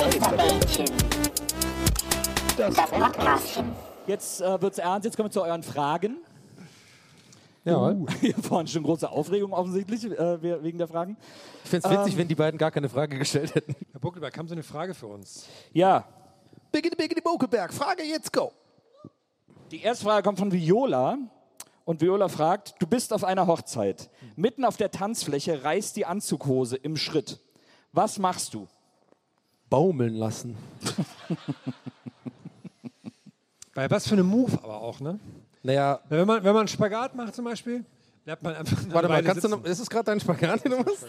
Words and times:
Geisterbällchen. 0.00 0.86
Das 2.56 2.74
Podcastchen. 2.74 3.72
Jetzt 4.06 4.40
äh, 4.40 4.62
wird's 4.62 4.78
ernst, 4.78 5.04
jetzt 5.04 5.14
kommen 5.16 5.28
wir 5.28 5.32
zu 5.32 5.42
euren 5.42 5.62
Fragen. 5.62 6.16
Ja. 7.66 7.94
Hier 8.22 8.34
vorne 8.36 8.66
schon 8.66 8.82
große 8.82 9.10
Aufregung 9.10 9.52
offensichtlich 9.52 10.06
äh, 10.06 10.42
we- 10.42 10.62
wegen 10.62 10.78
der 10.78 10.88
Fragen. 10.88 11.18
Ich 11.64 11.68
fände 11.70 11.86
es 11.86 11.94
witzig, 11.94 12.16
wenn 12.16 12.28
die 12.28 12.34
beiden 12.34 12.56
gar 12.56 12.70
keine 12.70 12.88
Frage 12.88 13.18
gestellt 13.18 13.54
hätten. 13.54 13.74
Herr 13.92 14.00
Buckelberg, 14.00 14.38
haben 14.38 14.48
Sie 14.48 14.54
eine 14.54 14.62
Frage 14.62 14.94
für 14.94 15.06
uns? 15.06 15.46
Ja, 15.74 16.06
Biggity 16.72 16.96
Biggity 16.96 17.20
Bokeberg, 17.20 17.70
Frage 17.74 18.02
jetzt, 18.02 18.32
go! 18.32 18.52
die 19.70 19.82
erste 19.82 20.04
Frage 20.06 20.22
kommt 20.22 20.38
von 20.38 20.50
Viola. 20.50 21.18
Und 21.84 22.00
Viola 22.00 22.28
fragt, 22.28 22.74
du 22.78 22.86
bist 22.86 23.12
auf 23.12 23.22
einer 23.22 23.46
Hochzeit. 23.46 24.08
Mitten 24.36 24.64
auf 24.64 24.78
der 24.78 24.90
Tanzfläche 24.90 25.62
reißt 25.62 25.94
die 25.96 26.06
Anzughose 26.06 26.76
im 26.76 26.96
Schritt. 26.96 27.38
Was 27.92 28.18
machst 28.18 28.54
du? 28.54 28.66
Baumeln 29.70 30.14
lassen. 30.14 30.56
Bei 33.74 33.88
was 33.90 34.06
für 34.06 34.14
einem 34.14 34.26
Move 34.26 34.58
aber 34.62 34.82
auch, 34.82 35.00
ne? 35.00 35.18
Naja, 35.62 36.00
Wenn 36.08 36.26
man, 36.26 36.42
wenn 36.42 36.52
man 36.52 36.60
einen 36.60 36.68
Spagat 36.68 37.14
macht 37.14 37.34
zum 37.34 37.44
Beispiel, 37.44 37.84
bleibt 38.24 38.42
man 38.42 38.56
einfach 38.56 38.76
warte 38.88 39.08
mal, 39.08 39.22
kannst 39.22 39.44
du 39.44 39.48
noch, 39.48 39.64
ist 39.64 39.78
es 39.78 39.88
gerade 39.88 40.04
dein 40.04 40.20
Spagat, 40.20 40.64
den 40.64 40.72
du 40.72 40.78
machst? 40.78 41.06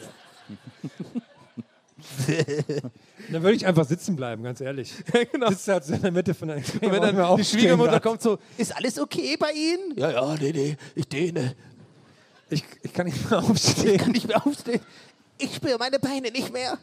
Dann 3.32 3.44
würde 3.44 3.56
ich 3.56 3.66
einfach 3.66 3.86
sitzen 3.86 4.16
bleiben, 4.16 4.44
ganz 4.44 4.62
ehrlich. 4.62 4.94
genau. 5.32 5.50
Sitzt 5.50 5.68
halt 5.68 5.84
so 5.86 5.94
in 5.94 6.02
der 6.02 6.12
Mitte 6.12 6.34
von 6.34 6.48
der 6.50 6.58
Und 6.58 6.82
wenn 6.82 7.02
dann 7.02 7.38
die 7.38 7.46
Schwiegermutter 7.46 8.00
kommt 8.00 8.22
so, 8.22 8.40
ist 8.58 8.76
alles 8.76 9.00
okay 9.00 9.38
bei 9.38 9.52
Ihnen? 9.52 9.98
Ja, 9.98 10.12
ja, 10.12 10.36
nee, 10.36 10.52
nee, 10.52 10.78
ich 10.96 11.08
dehne. 11.08 11.56
Ich, 12.50 12.64
ich 12.82 12.92
kann 12.92 13.06
nicht 13.06 13.30
mehr 13.30 13.40
aufstehen. 13.40 13.98
kann 13.98 14.12
nicht 14.12 14.28
mehr 14.28 14.46
aufstehen. 14.46 14.82
Ich 15.38 15.56
spüre 15.56 15.78
meine 15.78 16.00
Beine 16.00 16.32
nicht 16.32 16.52
mehr. 16.52 16.78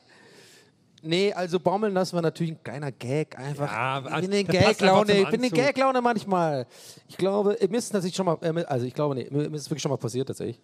Nee, 1.02 1.32
also 1.32 1.60
baumeln 1.60 1.94
lassen 1.94 2.14
war 2.14 2.22
natürlich 2.22 2.53
ein 2.53 2.62
kleiner 2.62 2.91
Gag 2.92 3.38
einfach. 3.38 3.70
Ja, 3.70 4.19
ich 4.19 4.28
bin 4.28 4.32
in 4.32 4.47
Gaglaune, 4.48 5.20
ich 5.20 5.28
bin 5.31 5.42
in. 5.44 5.50
Gaglaune 5.50 6.00
manchmal. 6.00 6.66
Ich 7.09 7.16
glaube, 7.16 7.56
mir 7.69 7.78
ist 7.78 7.91
tatsächlich 7.91 8.16
schon 8.16 8.26
mal, 8.26 8.36
äh, 8.42 8.64
also 8.64 8.84
ich 8.86 8.94
glaube, 8.94 9.14
nee, 9.14 9.28
mir 9.31 9.44
ist 9.54 9.70
wirklich 9.70 9.82
schon 9.82 9.91
mal 9.91 9.97
passiert 9.97 10.26
tatsächlich. 10.28 10.60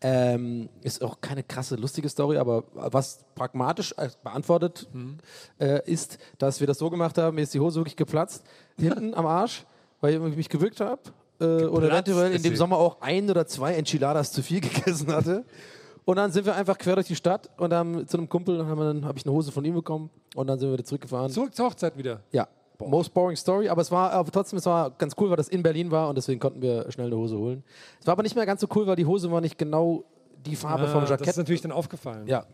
Ähm, 0.00 0.68
ist 0.82 1.02
auch 1.02 1.20
keine 1.20 1.42
krasse, 1.42 1.76
lustige 1.76 2.08
Story, 2.08 2.36
aber 2.36 2.64
was 2.74 3.24
pragmatisch 3.34 3.94
äh, 3.96 4.08
beantwortet 4.22 4.88
Mhm. 4.92 5.18
äh, 5.60 5.80
ist, 5.90 6.18
dass 6.38 6.60
wir 6.60 6.66
das 6.66 6.78
so 6.78 6.90
gemacht 6.90 7.16
haben, 7.18 7.34
mir 7.36 7.42
ist 7.42 7.54
die 7.54 7.60
Hose 7.60 7.80
wirklich 7.80 7.96
geplatzt, 7.96 8.44
hinten 8.78 9.14
am 9.14 9.26
Arsch, 9.26 9.64
weil 10.00 10.14
ich 10.14 10.36
mich 10.36 10.48
gewürgt 10.48 10.80
habe. 10.80 11.00
Äh, 11.40 11.44
oder 11.66 11.88
eventuell 11.90 12.32
in 12.34 12.42
dem. 12.42 12.56
Sommer 12.56 12.78
auch 12.78 13.00
ein 13.02 13.28
oder 13.30 13.46
zwei 13.46 13.74
Enchiladas 13.74 14.32
zu 14.32 14.42
viel 14.42 14.60
gegessen 14.62 15.12
hatte. 15.12 15.44
Und 16.06 16.16
dann 16.16 16.30
sind 16.32 16.46
wir 16.46 16.54
einfach 16.54 16.78
quer 16.78 16.94
durch 16.94 17.08
die 17.08 17.16
Stadt 17.16 17.50
und 17.58 17.74
haben 17.74 18.06
zu 18.06 18.16
einem 18.16 18.28
Kumpel 18.28 18.56
dann 18.58 19.04
habe 19.04 19.18
ich 19.18 19.26
eine 19.26 19.34
Hose 19.34 19.50
von 19.52 19.64
ihm 19.64 19.74
bekommen 19.74 20.08
und 20.36 20.46
dann 20.46 20.58
sind 20.58 20.68
wir 20.68 20.74
wieder 20.74 20.84
zurückgefahren. 20.84 21.30
Zurück 21.30 21.54
zur 21.54 21.66
Hochzeit 21.66 21.98
wieder. 21.98 22.20
Ja, 22.30 22.46
most 22.78 23.12
boring 23.12 23.36
story, 23.36 23.68
aber 23.68 23.82
es 23.82 23.90
war 23.90 24.12
aber 24.12 24.30
trotzdem 24.30 24.56
es 24.58 24.66
war 24.66 24.90
ganz 24.92 25.14
cool, 25.20 25.28
weil 25.30 25.36
das 25.36 25.48
in 25.48 25.62
Berlin 25.64 25.90
war 25.90 26.08
und 26.08 26.14
deswegen 26.16 26.38
konnten 26.38 26.62
wir 26.62 26.90
schnell 26.92 27.08
eine 27.08 27.16
Hose 27.16 27.36
holen. 27.36 27.64
Es 28.00 28.06
war 28.06 28.12
aber 28.12 28.22
nicht 28.22 28.36
mehr 28.36 28.46
ganz 28.46 28.60
so 28.60 28.68
cool, 28.76 28.86
weil 28.86 28.94
die 28.96 29.04
Hose 29.04 29.30
war 29.32 29.40
nicht 29.40 29.58
genau 29.58 30.04
die 30.46 30.54
Farbe 30.54 30.84
Ah, 30.84 30.92
vom 30.92 31.00
das 31.00 31.10
ist 31.10 31.18
Jackett. 31.20 31.36
natürlich 31.38 31.60
dann 31.62 31.72
aufgefallen. 31.72 32.26
Ja. 32.28 32.46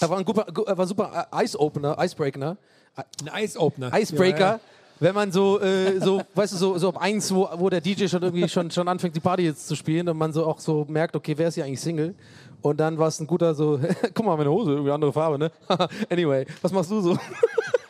Er 0.00 0.10
war 0.10 0.18
ein 0.18 0.24
guter, 0.26 0.44
gu- 0.52 0.64
er 0.64 0.76
war 0.76 0.86
super 0.86 1.26
äh, 1.32 1.42
Ice 1.44 1.58
Opener, 1.58 1.96
Icebreaker, 1.98 2.58
Ein 2.96 3.28
Eis-Opener. 3.32 3.98
Icebreaker. 3.98 4.38
Ja, 4.38 4.52
ja. 4.56 4.60
Wenn 5.00 5.14
man 5.14 5.32
so, 5.32 5.58
äh, 5.60 6.00
so, 6.00 6.20
weißt 6.34 6.52
du, 6.52 6.56
so, 6.56 6.78
so 6.78 6.88
ab 6.90 6.98
eins, 7.00 7.32
wo, 7.34 7.48
wo 7.56 7.68
der 7.70 7.80
DJ 7.80 8.06
schon 8.08 8.22
irgendwie 8.22 8.48
schon, 8.48 8.70
schon 8.70 8.86
anfängt, 8.88 9.16
die 9.16 9.20
Party 9.20 9.42
jetzt 9.44 9.66
zu 9.66 9.74
spielen 9.74 10.08
und 10.08 10.16
man 10.18 10.32
so 10.32 10.44
auch 10.46 10.58
so 10.60 10.84
merkt, 10.88 11.16
okay, 11.16 11.34
wer 11.38 11.48
ist 11.48 11.54
hier 11.54 11.64
eigentlich 11.64 11.80
Single? 11.80 12.14
Und 12.64 12.78
dann 12.78 12.96
war 12.96 13.08
es 13.08 13.20
ein 13.20 13.26
guter 13.26 13.54
so, 13.54 13.78
guck 14.14 14.24
mal, 14.24 14.38
meine 14.38 14.50
Hose, 14.50 14.70
irgendwie 14.70 14.90
andere 14.90 15.12
Farbe, 15.12 15.38
ne? 15.38 15.52
anyway, 16.08 16.46
was 16.62 16.72
machst 16.72 16.90
du 16.90 16.98
so? 17.02 17.18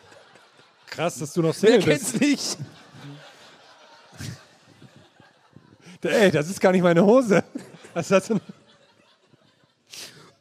Krass, 0.87 1.17
dass 1.17 1.33
du 1.33 1.43
noch 1.43 1.55
Wer 1.61 1.81
Single 1.81 1.95
bist. 1.95 2.19
kennt's 2.19 2.21
nicht? 2.21 2.59
Ey, 6.03 6.29
das 6.33 6.51
ist 6.51 6.61
gar 6.61 6.73
nicht 6.73 6.83
meine 6.83 7.07
Hose. 7.07 7.45
Was 7.95 8.11
hast 8.11 8.31
du? 8.31 8.41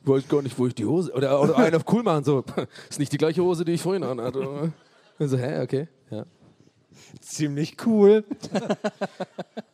Weiß 0.01 0.27
gar 0.27 0.41
nicht, 0.41 0.57
wo 0.57 0.65
ich 0.65 0.73
die 0.73 0.85
Hose, 0.85 1.13
oder, 1.13 1.39
oder 1.39 1.55
einen 1.55 1.75
auf 1.75 1.83
cool 1.93 2.01
machen, 2.01 2.23
so, 2.23 2.43
ist 2.89 2.97
nicht 2.97 3.13
die 3.13 3.17
gleiche 3.17 3.43
Hose, 3.43 3.63
die 3.63 3.73
ich 3.73 3.81
vorhin 3.83 4.03
anhatte. 4.03 4.73
so, 5.19 5.37
hä, 5.37 5.61
okay, 5.61 5.87
ja. 6.09 6.25
Ziemlich 7.21 7.77
cool. 7.85 8.23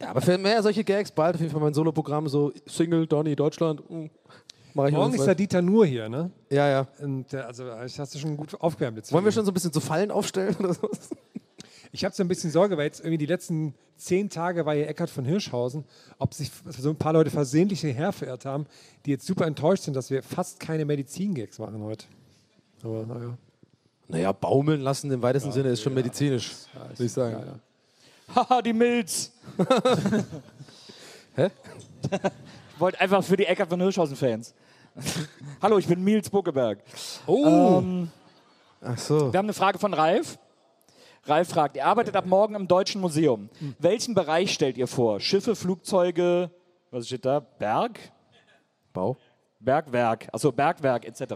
Ja, 0.02 0.10
aber 0.10 0.22
für 0.22 0.38
mehr 0.38 0.62
solche 0.62 0.84
Gags, 0.84 1.12
bald 1.12 1.36
auf 1.36 1.42
jeden 1.42 1.52
Fall 1.52 1.62
mein 1.62 1.74
Soloprogramm, 1.74 2.28
so 2.28 2.52
Single, 2.66 3.08
Donny, 3.08 3.36
Deutschland, 3.36 3.90
mm, 3.90 4.08
Morgen 4.74 5.14
ist 5.14 5.26
der 5.26 5.36
Dieter 5.36 5.62
nur 5.62 5.86
hier, 5.86 6.10
ne? 6.10 6.32
Ja, 6.50 6.68
ja. 6.70 6.88
Und 7.00 7.32
der, 7.32 7.48
also 7.48 7.66
das 7.66 7.98
hast 7.98 8.16
du 8.16 8.20
schon 8.20 8.38
gut 8.38 8.60
aufgewärmt 8.60 8.98
jetzt. 8.98 9.12
Wollen 9.12 9.26
wir 9.26 9.32
schon 9.32 9.46
so 9.46 9.52
ein 9.52 9.54
bisschen 9.54 9.74
so 9.74 9.80
Fallen 9.80 10.12
aufstellen 10.12 10.56
oder 10.60 10.74
so? 10.74 10.90
Ich 11.92 12.06
habe 12.06 12.14
so 12.14 12.22
ein 12.22 12.28
bisschen 12.28 12.52
Sorge, 12.52 12.78
weil 12.78 12.86
jetzt 12.86 13.00
irgendwie 13.00 13.18
die 13.18 13.26
letzten 13.26 13.74
zehn 13.98 14.30
Tage 14.30 14.64
war 14.64 14.76
hier 14.76 14.88
Eckhard 14.88 15.10
von 15.10 15.26
Hirschhausen, 15.26 15.86
ob 16.20 16.36
sich 16.36 16.52
so 16.68 16.92
ein 16.92 16.96
paar 16.96 17.14
Leute 17.14 17.32
versehentlich 17.32 17.82
hierher 17.82 18.12
verirrt 18.12 18.46
haben, 18.46 18.68
die 19.06 19.10
jetzt 19.10 19.26
super 19.26 19.48
enttäuscht 19.48 19.86
sind, 19.86 19.96
dass 19.96 20.12
wir 20.12 20.22
fast 20.22 20.60
keine 20.60 20.86
Medizin-Gags 20.86 21.58
machen 21.58 21.82
heute. 21.82 22.06
Aber 22.84 23.08
naja. 23.08 23.38
Naja, 24.08 24.32
baumeln 24.32 24.82
lassen 24.82 25.12
im 25.12 25.22
weitesten 25.24 25.52
Sinne 25.52 25.70
ist 25.70 25.82
schon 25.82 25.96
medizinisch, 25.96 26.52
würde 26.96 27.06
ich 27.06 27.12
sagen. 27.12 27.60
Haha, 28.36 28.62
die 28.62 28.74
Milz. 28.74 29.32
Hä? 31.36 31.50
Ich 32.80 32.82
wollte 32.82 33.02
einfach 33.02 33.22
für 33.22 33.36
die 33.36 33.44
Eckart 33.44 33.68
von 33.68 33.82
Hirschhausen-Fans. 33.82 34.54
Hallo, 35.62 35.80
ich 35.80 35.88
bin 35.88 36.02
Miels 36.02 36.30
Buckeberg. 36.30 36.80
Oh. 37.28 37.80
Ähm, 37.84 38.10
Ach 38.80 38.98
so. 38.98 39.34
wir 39.34 39.38
haben 39.38 39.48
eine 39.48 39.54
Frage 39.54 39.78
von 39.80 39.94
Ralf. 39.94 40.40
Ralf 41.26 41.50
fragt, 41.50 41.76
ihr 41.76 41.86
arbeitet 41.86 42.16
ab 42.16 42.26
morgen 42.26 42.56
im 42.56 42.70
Deutschen 42.70 43.02
Museum. 43.02 43.50
Welchen 43.80 44.16
Bereich 44.16 44.54
stellt 44.54 44.78
ihr 44.78 44.88
vor? 44.88 45.20
Schiffe, 45.20 45.58
Flugzeuge, 45.58 46.52
was 46.90 47.08
steht 47.08 47.26
da? 47.26 47.42
Berg? 47.42 48.00
Bau. 48.94 49.18
Bergwerk, 49.60 50.30
also 50.32 50.54
Bergwerk 50.54 51.04
etc. 51.06 51.34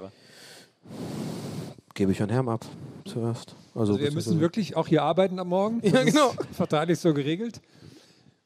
Gebe 1.93 2.13
ich 2.13 2.21
an 2.21 2.29
Herrn 2.29 2.47
ab 2.47 2.65
zuerst. 3.03 3.53
Also, 3.75 3.95
Also 3.95 3.99
wir 3.99 4.13
müssen 4.13 4.39
wirklich 4.39 4.77
auch 4.77 4.87
hier 4.87 5.03
arbeiten 5.03 5.37
am 5.39 5.49
Morgen. 5.49 5.81
Ja, 5.83 6.05
genau. 6.05 6.31
Vertraglich 6.53 6.99
so 6.99 7.13
geregelt. 7.13 7.59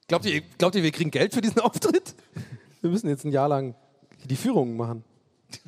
Glaubt 0.08 0.26
ihr, 0.26 0.42
glaubt 0.58 0.74
ihr, 0.74 0.82
wir 0.82 0.92
kriegen 0.92 1.12
Geld 1.12 1.36
für 1.36 1.42
diesen 1.42 1.60
Auftritt? 1.60 2.16
Wir 2.88 2.92
müssen 2.92 3.10
jetzt 3.10 3.25
ein 3.25 3.31
Jahr 3.34 3.50
lang 3.50 3.75
die 4.24 4.38
Führungen 4.38 4.78
machen. 4.78 5.04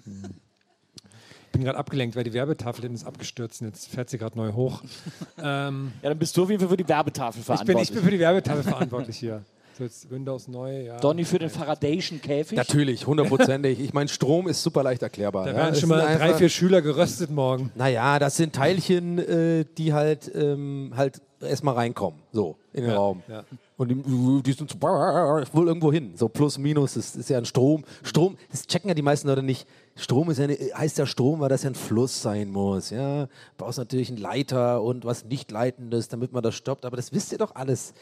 Ich 0.06 1.52
bin 1.52 1.64
gerade 1.66 1.78
abgelenkt, 1.78 2.16
weil 2.16 2.24
die 2.24 2.32
Werbetafel 2.32 2.90
ist 2.94 3.06
abgestürzt 3.06 3.62
und 3.62 3.68
jetzt 3.68 3.90
fährt 3.90 4.10
sie 4.10 4.18
gerade 4.18 4.38
neu 4.38 4.54
hoch. 4.54 4.82
ähm, 5.38 5.92
Ja, 6.02 6.10
dann 6.10 6.18
bist 6.18 6.38
du 6.38 6.44
auf 6.44 6.50
jeden 6.50 6.62
Fall 6.62 6.70
für 6.70 6.78
die 6.78 6.88
Werbetafel 6.88 7.42
ich, 7.42 7.46
bin, 7.46 7.56
verantwortlich. 7.58 7.90
ich 7.90 7.94
bin 7.96 8.04
für 8.06 8.12
die 8.12 8.20
Werbetafel 8.20 8.64
verantwortlich 8.72 9.18
hier. 9.18 9.44
So 9.78 9.84
jetzt 9.84 10.10
Windows 10.10 10.48
neu, 10.48 10.84
ja. 10.84 10.98
Donny 11.00 11.26
für 11.26 11.40
den 11.40 11.50
Faradayschen 11.50 12.22
Käfig. 12.22 12.58
Natürlich, 12.58 13.06
hundertprozentig. 13.06 13.80
Ich 13.82 13.94
meine, 13.94 14.08
Strom 14.08 14.48
ist 14.48 14.64
super 14.64 14.84
leicht 14.84 15.02
erklärbar. 15.02 15.44
Da 15.46 15.52
ja. 15.52 15.58
werden 15.58 15.76
schon 15.76 15.90
mal 15.90 16.00
drei, 16.00 16.20
einfach- 16.20 16.38
vier 16.38 16.50
Schüler 16.50 16.82
geröstet 16.82 17.32
morgen. 17.32 17.70
Naja, 17.76 18.18
das 18.20 18.38
sind 18.38 18.56
Teilchen, 18.56 19.20
äh, 19.20 19.66
die 19.78 19.92
halt, 19.92 20.32
ähm, 20.34 20.94
halt 20.96 21.22
erstmal 21.42 21.76
reinkommen, 21.76 22.22
so 22.32 22.56
in 22.72 22.84
den 22.86 22.94
Raum. 22.94 23.24
Ja. 23.28 23.44
Und 23.80 23.88
die, 23.88 24.44
die 24.44 24.52
sind 24.52 24.70
so 24.70 24.82
wohl 24.82 25.68
irgendwo 25.70 25.90
hin. 25.94 26.12
So 26.14 26.28
plus, 26.28 26.58
minus, 26.58 26.96
das 26.96 27.16
ist 27.16 27.30
ja 27.30 27.38
ein 27.38 27.46
Strom. 27.46 27.86
Strom, 28.04 28.36
das 28.52 28.68
checken 28.68 28.90
ja 28.90 28.94
die 28.94 29.02
meisten 29.02 29.30
Leute 29.30 29.42
nicht. 29.42 29.66
Strom 29.96 30.30
ist 30.30 30.38
ja 30.38 30.44
eine, 30.44 30.56
heißt 30.56 30.98
ja 30.98 31.06
Strom, 31.06 31.40
weil 31.40 31.48
das 31.48 31.64
ja 31.64 31.70
ein 31.70 31.76
Fluss 31.76 32.22
sein 32.22 32.52
muss. 32.52 32.90
Ja, 32.90 33.30
brauchst 33.56 33.78
natürlich 33.78 34.10
einen 34.10 34.18
Leiter 34.18 34.84
und 34.84 35.06
was 35.06 35.24
nicht 35.24 35.50
leitendes, 35.50 36.10
damit 36.10 36.34
man 36.34 36.44
das 36.44 36.56
stoppt. 36.56 36.84
Aber 36.84 36.98
das 36.98 37.14
wisst 37.14 37.32
ihr 37.32 37.38
doch 37.38 37.56
alles. 37.56 37.94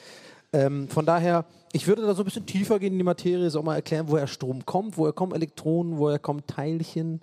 Ähm, 0.52 0.88
von 0.88 1.06
daher, 1.06 1.46
ich 1.74 1.86
würde 1.86 2.02
da 2.02 2.16
so 2.16 2.24
ein 2.24 2.26
bisschen 2.26 2.48
tiefer 2.48 2.80
gehen 2.80 2.94
in 2.94 2.98
die 2.98 3.04
Materie, 3.04 3.52
so 3.52 3.62
mal 3.62 3.76
erklären, 3.76 4.08
woher 4.08 4.26
Strom 4.26 4.66
kommt, 4.66 4.98
woher 4.98 5.14
kommen 5.14 5.34
Elektronen, 5.36 6.00
woher 6.00 6.18
kommen 6.18 6.42
Teilchen. 6.48 7.22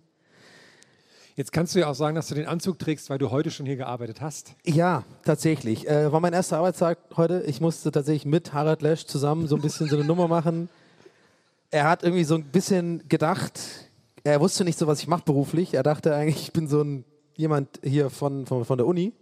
Jetzt 1.36 1.52
kannst 1.52 1.74
du 1.74 1.80
ja 1.80 1.88
auch 1.88 1.94
sagen, 1.94 2.14
dass 2.14 2.28
du 2.28 2.36
den 2.36 2.46
Anzug 2.46 2.78
trägst, 2.78 3.10
weil 3.10 3.18
du 3.18 3.30
heute 3.32 3.50
schon 3.50 3.66
hier 3.66 3.76
gearbeitet 3.76 4.20
hast. 4.20 4.54
Ja, 4.64 5.02
tatsächlich. 5.24 5.88
Äh, 5.88 6.12
war 6.12 6.20
mein 6.20 6.32
erster 6.32 6.58
Arbeitstag 6.58 6.98
heute. 7.16 7.42
Ich 7.46 7.60
musste 7.60 7.90
tatsächlich 7.90 8.24
mit 8.24 8.52
Harald 8.52 8.82
Lesch 8.82 9.06
zusammen 9.06 9.48
so 9.48 9.56
ein 9.56 9.62
bisschen 9.62 9.88
so 9.88 9.96
eine 9.96 10.04
Nummer 10.04 10.28
machen. 10.28 10.68
Er 11.72 11.88
hat 11.88 12.04
irgendwie 12.04 12.22
so 12.22 12.36
ein 12.36 12.44
bisschen 12.44 13.08
gedacht, 13.08 13.60
er 14.22 14.40
wusste 14.40 14.62
nicht 14.62 14.78
so, 14.78 14.86
was 14.86 15.00
ich 15.00 15.08
mache 15.08 15.24
beruflich. 15.24 15.74
Er 15.74 15.82
dachte 15.82 16.14
eigentlich, 16.14 16.40
ich 16.40 16.52
bin 16.52 16.68
so 16.68 16.82
ein 16.82 17.04
jemand 17.36 17.80
hier 17.82 18.10
von, 18.10 18.46
von, 18.46 18.64
von 18.64 18.78
der 18.78 18.86
Uni. 18.86 19.12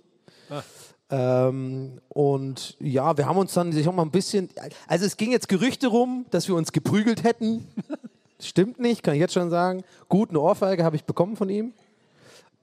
Ähm, 1.09 2.01
und 2.09 2.77
ja, 2.79 3.17
wir 3.17 3.27
haben 3.27 3.39
uns 3.39 3.55
dann 3.55 3.73
sich 3.73 3.89
auch 3.89 3.95
mal 3.95 4.03
ein 4.03 4.11
bisschen. 4.11 4.51
Also 4.87 5.07
es 5.07 5.17
ging 5.17 5.33
jetzt 5.33 5.49
Gerüchte 5.49 5.87
rum, 5.87 6.27
dass 6.31 6.47
wir 6.47 6.57
uns 6.57 6.73
geprügelt 6.73 7.25
hätten. 7.25 7.67
Stimmt 8.39 8.81
nicht, 8.81 9.03
kann 9.03 9.15
ich 9.15 9.21
jetzt 9.21 9.35
schon 9.35 9.51
sagen. 9.51 9.83
Gut, 10.09 10.31
eine 10.31 10.41
Ohrfeige 10.41 10.85
habe 10.85 10.97
ich 10.97 11.05
bekommen 11.05 11.37
von 11.37 11.49
ihm. 11.49 11.73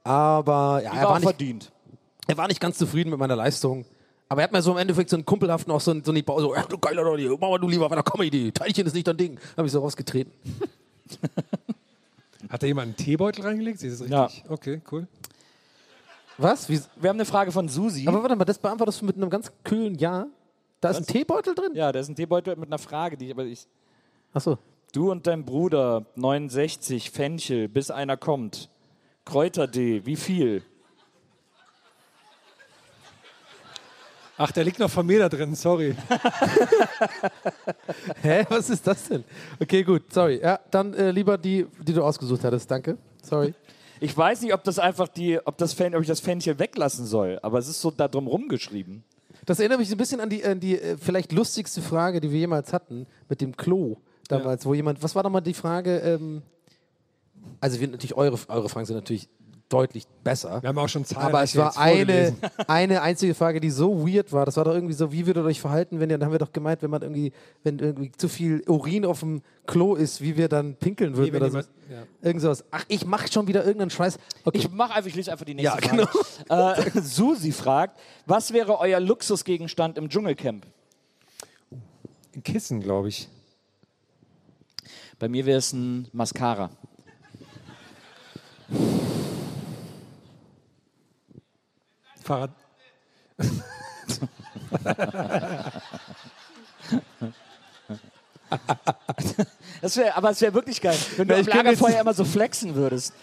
Aber 0.04 0.80
ja, 0.82 0.90
Die 0.92 0.96
er 0.96 1.02
war 1.04 1.10
war 1.10 1.18
nicht, 1.18 1.28
verdient. 1.28 1.72
er 2.26 2.36
war 2.36 2.48
nicht 2.48 2.60
ganz 2.60 2.78
zufrieden 2.78 3.10
mit 3.10 3.18
meiner 3.18 3.36
Leistung. 3.36 3.84
Aber 4.28 4.42
er 4.42 4.44
hat 4.44 4.52
mir 4.52 4.62
so 4.62 4.70
im 4.72 4.78
Endeffekt 4.78 5.10
so 5.10 5.16
einen 5.16 5.24
kumpelhaften 5.26 5.72
auch 5.72 5.80
so, 5.80 5.90
ein- 5.90 6.04
so 6.04 6.12
eine 6.12 6.22
Bau, 6.22 6.40
so, 6.40 6.54
ja, 6.54 6.62
du 6.62 6.78
geiler 6.78 7.02
Leute, 7.02 7.28
mach 7.40 7.50
mal 7.50 7.58
du 7.58 7.68
lieber 7.68 7.88
bei 7.88 7.96
der 7.96 8.04
Comedy. 8.04 8.52
Teilchen 8.52 8.86
ist 8.86 8.94
nicht 8.94 9.06
dein 9.06 9.16
Ding. 9.16 9.38
Habe 9.56 9.66
ich 9.66 9.72
so 9.72 9.80
rausgetreten. 9.80 10.32
Hat 12.48 12.62
da 12.62 12.66
jemand 12.66 12.86
einen 12.86 12.96
Teebeutel 12.96 13.44
reingelegt? 13.44 13.82
Ist 13.82 14.00
das 14.00 14.08
richtig? 14.08 14.44
Ja. 14.44 14.50
Okay, 14.50 14.80
cool. 14.90 15.06
Was? 16.38 16.68
Wie, 16.68 16.80
Wir 16.96 17.10
haben 17.10 17.16
eine 17.16 17.26
Frage 17.26 17.52
von 17.52 17.68
Susi. 17.68 18.06
aber 18.08 18.22
warte 18.22 18.34
mal, 18.36 18.44
das 18.44 18.58
beantwortest 18.58 19.02
du 19.02 19.06
mit 19.06 19.16
einem 19.16 19.28
ganz 19.30 19.52
kühlen 19.64 19.94
Ja. 19.96 20.26
Da 20.80 20.90
ist 20.90 20.96
ein 20.96 21.06
Teebeutel 21.06 21.54
drin? 21.54 21.72
ja, 21.74 21.92
da 21.92 22.00
ist 22.00 22.08
ein 22.08 22.16
Teebeutel 22.16 22.56
mit 22.56 22.68
einer 22.70 22.78
Frage, 22.78 23.16
die 23.18 23.26
ich 23.26 23.32
aber 23.32 23.44
ich. 23.44 23.66
Achso. 24.32 24.56
Du 24.92 25.10
und 25.10 25.26
dein 25.26 25.44
Bruder, 25.44 26.06
69, 26.16 27.10
Fenchel, 27.10 27.68
bis 27.68 27.90
einer 27.90 28.16
kommt. 28.16 28.70
Kräuter-D, 29.24 30.04
wie 30.04 30.16
viel? 30.16 30.62
Ach, 34.42 34.50
der 34.52 34.64
liegt 34.64 34.78
noch 34.78 34.90
von 34.90 35.04
mir 35.04 35.18
da 35.18 35.28
drin, 35.28 35.54
sorry. 35.54 35.94
Hä, 38.22 38.46
was 38.48 38.70
ist 38.70 38.86
das 38.86 39.08
denn? 39.08 39.22
Okay, 39.60 39.82
gut, 39.82 40.10
sorry. 40.10 40.40
Ja, 40.42 40.58
dann 40.70 40.94
äh, 40.94 41.10
lieber 41.10 41.36
die, 41.36 41.66
die 41.82 41.92
du 41.92 42.02
ausgesucht 42.02 42.42
hattest. 42.42 42.70
Danke. 42.70 42.96
Sorry. 43.22 43.52
Ich 44.00 44.16
weiß 44.16 44.40
nicht, 44.40 44.54
ob 44.54 44.64
das 44.64 44.78
einfach 44.78 45.08
die, 45.08 45.38
ob 45.44 45.58
das 45.58 45.74
Fen, 45.74 45.94
ob 45.94 46.00
ich 46.00 46.08
das 46.08 46.20
Fenchel 46.20 46.58
weglassen 46.58 47.04
soll, 47.04 47.38
aber 47.42 47.58
es 47.58 47.68
ist 47.68 47.82
so 47.82 47.90
da 47.90 48.08
drum 48.08 48.26
rumgeschrieben. 48.26 49.04
Das 49.44 49.58
erinnert 49.58 49.78
mich 49.78 49.90
so 49.90 49.94
ein 49.94 49.98
bisschen 49.98 50.20
an 50.20 50.30
die, 50.30 50.42
an 50.42 50.58
die 50.58 50.80
äh, 50.80 50.96
vielleicht 50.96 51.32
lustigste 51.32 51.82
Frage, 51.82 52.20
die 52.20 52.30
wir 52.30 52.38
jemals 52.38 52.72
hatten, 52.72 53.06
mit 53.28 53.42
dem 53.42 53.54
Klo 53.54 53.98
damals, 54.26 54.64
wo 54.64 54.72
jemand, 54.72 55.02
was 55.02 55.14
war 55.14 55.22
nochmal 55.22 55.42
die 55.42 55.52
Frage? 55.52 55.98
Ähm, 55.98 56.40
also 57.60 57.80
wir, 57.80 57.88
natürlich 57.88 58.14
eure, 58.14 58.38
eure 58.48 58.68
Fragen 58.68 58.86
sind 58.86 58.96
natürlich 58.96 59.28
deutlich 59.68 60.04
besser. 60.24 60.60
Wir 60.62 60.68
haben 60.70 60.78
auch 60.78 60.88
schon 60.88 61.04
Zahlen. 61.04 61.28
Aber 61.28 61.44
es 61.44 61.54
war 61.56 61.78
eine, 61.78 62.34
eine 62.66 63.02
einzige 63.02 63.34
Frage, 63.34 63.60
die 63.60 63.70
so 63.70 64.04
weird 64.04 64.32
war. 64.32 64.44
Das 64.44 64.56
war 64.56 64.64
doch 64.64 64.74
irgendwie 64.74 64.94
so, 64.94 65.12
wie 65.12 65.26
würdet 65.26 65.44
ihr 65.44 65.46
euch 65.46 65.60
verhalten, 65.60 66.00
wenn 66.00 66.10
ihr, 66.10 66.18
dann 66.18 66.26
haben 66.26 66.32
wir 66.32 66.40
doch 66.40 66.52
gemeint, 66.52 66.82
wenn 66.82 66.90
man 66.90 67.02
irgendwie, 67.02 67.32
wenn 67.62 67.78
irgendwie 67.78 68.10
zu 68.10 68.28
viel 68.28 68.64
Urin 68.66 69.04
auf 69.06 69.20
dem 69.20 69.42
Klo 69.66 69.94
ist, 69.94 70.20
wie 70.22 70.36
wir 70.36 70.48
dann 70.48 70.74
pinkeln 70.74 71.16
würden 71.16 71.30
Nee, 71.30 71.36
oder 71.36 71.50
so. 71.50 71.58
ja. 71.58 72.02
Irgend 72.20 72.42
sowas. 72.42 72.64
Ach, 72.72 72.84
ich 72.88 73.06
mach 73.06 73.30
schon 73.30 73.46
wieder 73.46 73.60
irgendeinen 73.64 73.90
Scheiß. 73.90 74.18
Okay. 74.44 74.58
Ich 74.58 74.70
mach 74.72 74.90
einfach, 74.90 75.06
ich 75.08 75.14
lese 75.14 75.30
einfach 75.30 75.46
die 75.46 75.54
nächste 75.54 75.80
Ja, 75.80 76.06
Frage. 76.48 76.82
Äh, 76.96 77.00
Susi 77.02 77.52
fragt, 77.52 78.00
was 78.26 78.52
wäre 78.52 78.76
euer 78.80 78.98
Luxusgegenstand 78.98 79.98
im 79.98 80.08
Dschungelcamp? 80.08 80.66
Ein 82.34 82.42
Kissen, 82.42 82.80
glaube 82.80 83.08
ich. 83.08 83.28
Bei 85.20 85.28
mir 85.28 85.46
wäre 85.46 85.58
es 85.58 85.72
ein 85.72 86.08
Mascara. 86.12 86.70
Fahrrad. 92.30 92.50
Das 99.80 99.96
wär, 99.96 100.16
aber 100.16 100.30
es 100.30 100.40
wäre 100.40 100.52
wirklich 100.54 100.80
geil, 100.80 100.96
wenn 101.16 101.26
du 101.26 101.34
Ja, 101.34 101.40
am 101.40 101.46
ich 101.48 101.54
Lagerfeuer 101.54 102.00
immer 102.00 102.12
so 102.14 102.24
flexen 102.24 102.74
würdest. 102.74 103.14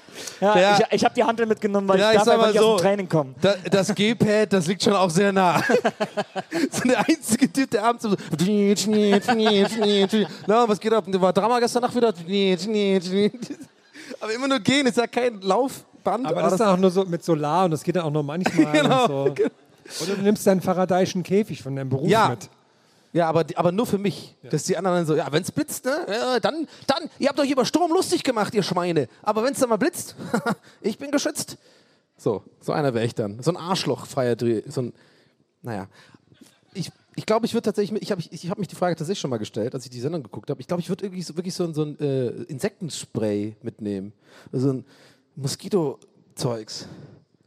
Ja, 0.42 0.58
Ja. 0.58 0.78
Ich, 0.80 0.86
ich 0.96 1.06
habe 1.06 1.14
die 1.16 1.24
Handel 1.24 1.46
mitgenommen, 1.46 1.88
weil 1.88 2.00
Ja, 2.00 2.12
ich 2.12 2.18
ich 2.18 2.24
darf 2.24 2.26
sag 2.26 2.34
einfach 2.36 2.48
nicht 2.48 2.60
aus 2.60 2.66
so. 2.66 2.76
dem 2.78 2.82
Training 2.82 3.10
kommen. 3.10 3.36
Da, 3.40 3.56
das 3.70 3.94
G-Pad, 3.94 4.54
das 4.54 4.68
liegt 4.68 4.84
schon 4.84 4.94
auch 4.94 5.10
sehr 5.10 5.32
nah. 5.32 5.62
so 6.72 6.82
der 6.88 7.00
einzige 7.08 7.52
Typ, 7.54 7.70
der 7.72 7.84
abends 7.84 8.04
so. 8.04 8.16
Na, 10.48 10.68
was 10.68 10.80
geht 10.80 10.92
ab? 10.94 11.06
War 11.08 11.32
Drama 11.34 11.60
gestern 11.60 11.84
Nacht 11.84 11.96
wieder? 11.96 12.14
Aber 14.20 14.34
immer 14.34 14.48
nur 14.48 14.60
gehen, 14.60 14.88
ist 14.88 14.98
ja 14.98 15.08
kein 15.08 15.40
Laufband. 16.12 16.28
Aber 16.28 16.42
das 16.42 16.54
ist 16.54 16.60
dann 16.60 16.70
auch 16.70 16.78
nur 16.78 16.92
so 16.92 17.06
mit 17.06 17.24
Solar 17.24 17.66
und 17.66 17.72
das 17.72 17.84
geht 17.84 17.96
dann 17.96 18.04
auch 18.04 18.12
nur 18.12 18.24
manchmal. 18.24 18.72
Genau. 18.72 19.26
und 19.26 19.38
so. 19.40 20.04
Oder 20.04 20.16
du 20.16 20.22
nimmst 20.22 20.46
deinen 20.46 20.62
faradayischen 20.62 21.24
Käfig 21.24 21.62
von 21.64 21.76
deinem 21.76 21.90
Beruf 21.90 22.10
Ja. 22.10 22.30
mit. 22.30 22.50
Ja, 23.14 23.30
aber, 23.30 23.46
aber 23.56 23.72
nur 23.72 23.86
für 23.88 23.98
mich. 23.98 24.36
Dass 24.50 24.64
die 24.64 24.76
anderen 24.78 24.98
dann 24.98 25.06
so, 25.06 25.16
ja, 25.16 25.32
wenn 25.32 25.42
es 25.42 25.52
blitzt, 25.52 25.86
ne, 25.86 26.06
ja, 26.10 26.40
dann, 26.42 26.68
dann, 26.88 27.10
ihr 27.20 27.30
habt 27.30 27.40
euch 27.40 27.50
über 27.50 27.66
Sturm 27.66 27.92
lustig 27.92 28.24
gemacht, 28.24 28.54
ihr 28.54 28.64
Schweine. 28.64 29.08
Aber 29.24 29.44
wenn 29.44 29.54
es 29.54 29.60
dann 29.60 29.70
mal 29.70 29.78
blitzt, 29.78 30.16
ich 30.82 30.98
bin 30.98 31.10
geschützt. 31.10 31.58
So, 32.18 32.44
so 32.60 32.74
einer 32.74 32.94
wäre 32.94 33.06
ich 33.06 33.16
dann. 33.16 33.42
So 33.42 33.52
ein 33.52 33.58
Arschloch-freier 33.58 34.36
Dreh. 34.36 34.62
So 34.68 34.82
ein, 34.82 34.94
naja. 35.62 35.88
Ich, 36.74 36.92
ich 37.16 37.26
glaube, 37.26 37.46
ich 37.46 37.54
würde 37.54 37.64
tatsächlich, 37.64 38.02
ich 38.02 38.12
habe 38.12 38.22
ich, 38.22 38.32
ich 38.32 38.50
hab 38.52 38.60
mich 38.60 38.68
die 38.68 38.76
Frage 38.76 38.96
tatsächlich 38.96 39.22
schon 39.22 39.30
mal 39.32 39.38
gestellt, 39.38 39.74
als 39.74 39.86
ich 39.86 39.90
die 39.90 40.02
Sendung 40.02 40.22
geguckt 40.22 40.50
habe. 40.50 40.60
Ich 40.60 40.68
glaube, 40.68 40.82
ich 40.82 40.90
würde 40.90 41.04
wirklich 41.04 41.26
so, 41.26 41.36
wirklich 41.38 41.56
so, 41.56 41.64
ein- 41.64 41.74
so 41.74 41.84
ein 41.84 41.98
äh, 42.00 42.28
Insektenspray 42.44 43.56
mitnehmen. 43.64 44.12
So 44.52 44.72
ein 44.74 44.86
Moskito-Zeugs. 45.38 46.88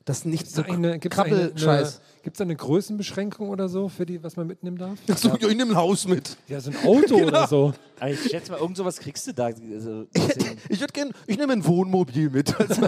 Das 0.07 0.25
nicht 0.25 0.51
so 0.51 0.63
Gibt 0.63 0.71
es 0.73 0.77
eine, 0.77 0.99
Krabbelscheiß. 0.99 2.01
gibt's 2.23 2.39
da 2.39 2.45
eine 2.45 2.57
Größenbeschränkung 2.57 3.49
oder 3.51 3.69
so, 3.69 3.89
für 3.89 4.07
die, 4.07 4.23
was 4.25 4.35
man 4.37 4.47
mitnehmen 4.47 4.79
darf? 4.79 4.99
So, 5.17 5.29
ja, 5.29 5.49
ich 5.49 5.57
nehme 5.57 5.73
ein 5.73 5.77
Haus 5.77 6.09
mit. 6.09 6.37
Ja, 6.49 6.59
so 6.61 6.71
ein 6.71 6.77
Auto 6.85 7.17
Genau. 7.19 7.29
oder 7.29 7.47
so. 7.47 7.73
Aber 8.01 8.11
ich 8.11 8.21
schätze 8.23 8.51
mal, 8.51 8.59
irgend 8.59 8.77
sowas 8.79 8.99
kriegst 8.99 9.27
du 9.29 9.35
da. 9.35 9.45
Also, 9.47 10.07
Ich 10.69 10.81
würde 10.81 10.93
gerne, 10.93 11.13
ich 11.27 11.37
nehme 11.39 11.53
ein 11.53 11.65
Wohnmobil 11.65 12.31
mit. 12.31 12.53
Also, 12.59 12.81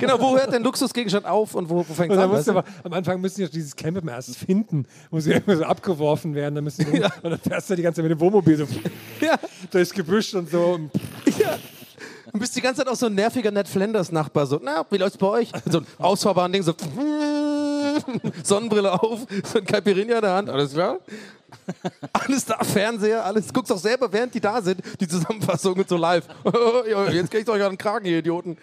genau, 0.00 0.18
wo 0.20 0.36
hört 0.36 0.52
dein 0.52 0.64
Luxusgegenstand 0.64 1.26
auf 1.26 1.54
und 1.54 1.68
wo, 1.68 1.76
wo 1.76 1.82
fängt 1.94 2.12
es 2.12 2.18
an? 2.18 2.28
musst 2.30 2.38
weißt 2.38 2.48
du 2.48 2.52
du? 2.54 2.58
aber, 2.58 2.68
am 2.82 2.92
Anfang 2.94 3.20
müssen 3.20 3.36
die 3.36 3.44
doch 3.44 3.52
dieses 3.52 3.76
Camp 3.76 3.98
immer 3.98 4.12
erst 4.12 4.36
finden. 4.36 4.86
Muss 5.10 5.26
ja 5.26 5.36
immer 5.36 5.56
so 5.56 5.64
abgeworfen 5.64 6.34
werden. 6.34 6.54
Dann 6.56 6.64
müssen 6.64 6.86
die, 6.90 7.00
Und 7.00 7.30
dann 7.30 7.38
fährst 7.38 7.68
du 7.70 7.76
die 7.76 7.82
ganze 7.82 8.00
Zeit 8.00 8.08
mit 8.10 8.18
dem 8.18 8.20
Wohnmobil 8.20 8.56
so 8.56 8.66
Ja, 9.20 9.38
durchs 9.70 9.92
Gebüsch 9.92 10.34
und 10.34 10.50
so. 10.50 10.80
Und 12.34 12.40
du 12.40 12.42
bist 12.46 12.56
die 12.56 12.60
ganze 12.60 12.80
Zeit 12.80 12.92
auch 12.92 12.96
so 12.96 13.06
ein 13.06 13.14
nerviger 13.14 13.52
Ned 13.52 13.68
Flanders-Nachbar. 13.68 14.44
So, 14.46 14.58
na, 14.60 14.84
wie 14.90 14.96
läuft's 14.96 15.16
bei 15.16 15.28
euch? 15.28 15.52
So 15.70 15.78
ein 15.78 15.86
ausfahrbaren 15.98 16.52
Ding, 16.52 16.64
so 16.64 16.74
Sonnenbrille 18.42 18.92
auf, 19.00 19.20
so 19.44 19.58
ein 19.60 19.64
Caipirinha 19.64 20.16
in 20.16 20.20
der 20.20 20.32
Hand, 20.32 20.50
alles 20.50 20.72
klar? 20.72 20.98
Alles 22.12 22.44
da, 22.44 22.58
Fernseher, 22.64 23.24
alles. 23.24 23.52
Guckst 23.52 23.70
auch 23.70 23.78
selber, 23.78 24.12
während 24.12 24.34
die 24.34 24.40
da 24.40 24.60
sind, 24.60 24.82
die 24.98 25.06
Zusammenfassung 25.06 25.74
und 25.74 25.88
so 25.88 25.96
live. 25.96 26.26
Jetzt 27.12 27.30
krieg 27.30 27.42
ich 27.42 27.48
euch 27.48 27.62
an 27.62 27.70
den 27.70 27.78
Kragen, 27.78 28.04
ihr 28.06 28.18
Idioten. 28.18 28.58